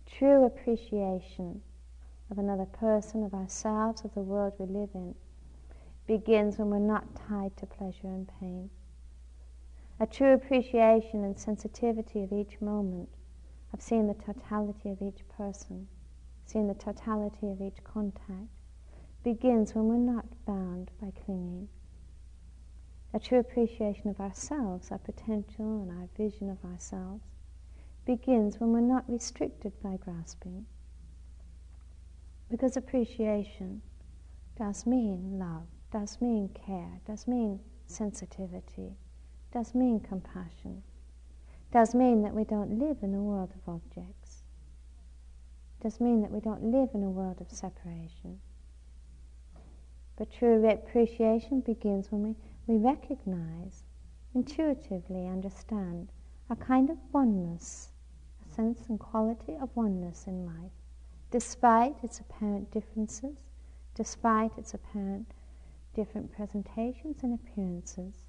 true 0.07 0.45
appreciation 0.45 1.61
of 2.33 2.39
another 2.39 2.65
person, 2.65 3.23
of 3.23 3.35
ourselves, 3.35 4.07
of 4.07 4.15
the 4.15 4.21
world 4.21 4.55
we 4.59 4.65
live 4.65 4.89
in, 4.95 5.15
begins 6.07 6.57
when 6.57 6.71
we're 6.71 6.79
not 6.79 7.15
tied 7.15 7.55
to 7.59 7.67
pleasure 7.67 8.09
and 8.09 8.27
pain. 8.41 8.71
A 10.01 10.07
true 10.07 10.33
appreciation 10.33 11.25
and 11.25 11.39
sensitivity 11.39 12.23
of 12.23 12.33
each 12.33 12.59
moment, 12.59 13.11
of 13.75 13.83
seeing 13.83 14.07
the 14.07 14.15
totality 14.15 14.89
of 14.89 15.03
each 15.03 15.29
person, 15.29 15.87
seeing 16.47 16.69
the 16.69 16.75
totality 16.75 17.51
of 17.51 17.61
each 17.61 17.85
contact, 17.85 18.49
begins 19.23 19.75
when 19.75 19.89
we're 19.89 19.97
not 19.97 20.25
bound 20.47 20.91
by 21.03 21.13
clinging. 21.27 21.69
A 23.13 23.21
true 23.21 23.41
appreciation 23.41 24.09
of 24.09 24.19
ourselves, 24.19 24.91
our 24.91 24.97
potential 24.97 25.83
and 25.83 25.91
our 25.91 26.09
vision 26.17 26.49
of 26.49 26.65
ourselves, 26.65 27.25
begins 28.07 28.59
when 28.59 28.73
we're 28.73 28.81
not 28.81 29.05
restricted 29.07 29.75
by 29.83 29.99
grasping. 29.99 30.65
Because 32.53 32.77
appreciation 32.77 33.81
does 34.59 34.85
mean 34.85 35.39
love, 35.39 35.67
does 35.91 36.21
mean 36.21 36.51
care, 36.51 37.01
does 37.07 37.27
mean 37.27 37.59
sensitivity, 37.87 38.95
does 39.55 39.75
mean 39.75 40.01
compassion, 40.01 40.83
does 41.73 41.95
mean 41.95 42.21
that 42.21 42.35
we 42.35 42.45
don't 42.45 42.79
live 42.79 42.99
in 43.01 43.15
a 43.15 43.23
world 43.23 43.55
of 43.55 43.73
objects, 43.73 44.43
does 45.81 45.99
mean 45.99 46.21
that 46.21 46.31
we 46.31 46.41
don't 46.41 46.63
live 46.63 46.91
in 46.93 47.03
a 47.03 47.09
world 47.09 47.41
of 47.41 47.51
separation. 47.51 48.39
But 50.17 50.31
true 50.31 50.69
appreciation 50.69 51.63
begins 51.63 52.13
when 52.13 52.23
we, 52.23 52.37
we 52.67 52.77
recognize, 52.77 53.85
intuitively 54.35 55.27
understand 55.27 56.13
a 56.51 56.57
kind 56.57 56.91
of 56.91 56.99
oneness, 57.15 57.89
a 58.47 58.55
sense 58.55 58.91
and 58.91 59.01
quality 59.01 59.57
of 59.57 59.75
oneness 59.75 60.27
in 60.27 60.45
life 60.45 60.82
despite 61.33 61.97
its 62.03 62.21
apparent 62.21 62.71
differences, 62.71 63.39
despite 63.95 64.57
its 64.59 64.75
apparent 64.75 65.27
different 65.95 66.31
presentations 66.31 67.23
and 67.23 67.35
appearances. 67.35 68.27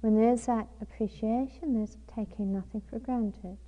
When 0.00 0.16
there's 0.16 0.46
that 0.46 0.68
appreciation, 0.80 1.74
there's 1.74 1.98
taking 2.14 2.52
nothing 2.52 2.82
for 2.88 2.98
granted. 2.98 3.58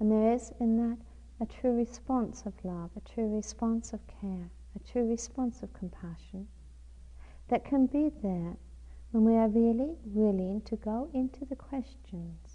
And 0.00 0.10
there 0.10 0.32
is 0.32 0.52
in 0.60 0.76
that 0.78 0.98
a 1.38 1.46
true 1.46 1.76
response 1.76 2.44
of 2.46 2.52
love, 2.64 2.90
a 2.96 3.00
true 3.00 3.34
response 3.34 3.92
of 3.92 4.00
care, 4.06 4.50
a 4.74 4.78
true 4.90 5.08
response 5.08 5.62
of 5.62 5.72
compassion 5.74 6.48
that 7.48 7.64
can 7.64 7.84
be 7.84 8.10
there 8.22 8.56
when 9.10 9.24
we 9.24 9.34
are 9.34 9.48
really 9.48 9.94
willing 10.04 10.62
to 10.62 10.76
go 10.76 11.08
into 11.12 11.44
the 11.44 11.56
questions 11.56 12.45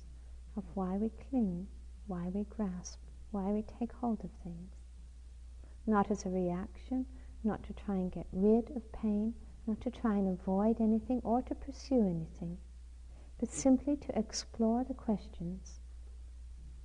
of 0.58 0.64
why 0.74 0.98
we 0.98 1.10
cling, 1.30 1.68
why 2.08 2.30
we 2.34 2.44
grasp, 2.44 3.00
why 3.32 3.50
we 3.52 3.64
take 3.80 3.92
hold 3.94 4.24
of 4.24 4.32
things. 4.44 4.74
Not 5.88 6.12
as 6.12 6.26
a 6.26 6.30
reaction, 6.30 7.06
not 7.44 7.64
to 7.64 7.74
try 7.74 7.96
and 7.96 8.12
get 8.12 8.28
rid 8.32 8.70
of 8.76 8.92
pain, 8.92 9.34
not 9.66 9.82
to 9.82 9.90
try 9.90 10.16
and 10.16 10.28
avoid 10.28 10.82
anything 10.82 11.22
or 11.24 11.42
to 11.44 11.56
pursue 11.56 12.02
anything, 12.02 12.58
but 13.40 13.52
simply 13.52 13.96
to 13.96 14.18
explore 14.18 14.84
the 14.84 14.94
questions. 14.94 15.80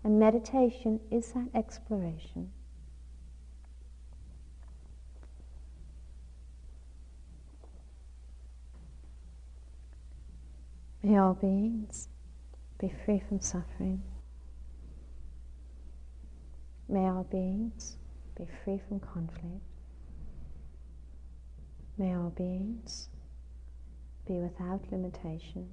And 0.04 0.20
meditation 0.20 1.00
is 1.10 1.32
that 1.32 1.48
exploration. 1.54 2.52
May 11.02 11.18
all 11.18 11.34
beings 11.34 12.08
be 12.78 12.92
free 13.04 13.22
from 13.28 13.40
suffering. 13.40 14.02
May 16.88 17.08
all 17.08 17.24
beings 17.24 17.96
be 18.36 18.46
free 18.64 18.80
from 18.86 19.00
conflict. 19.00 19.62
May 21.98 22.14
all 22.14 22.30
beings 22.36 23.08
be 24.26 24.34
without 24.34 24.82
limitation. 24.92 25.68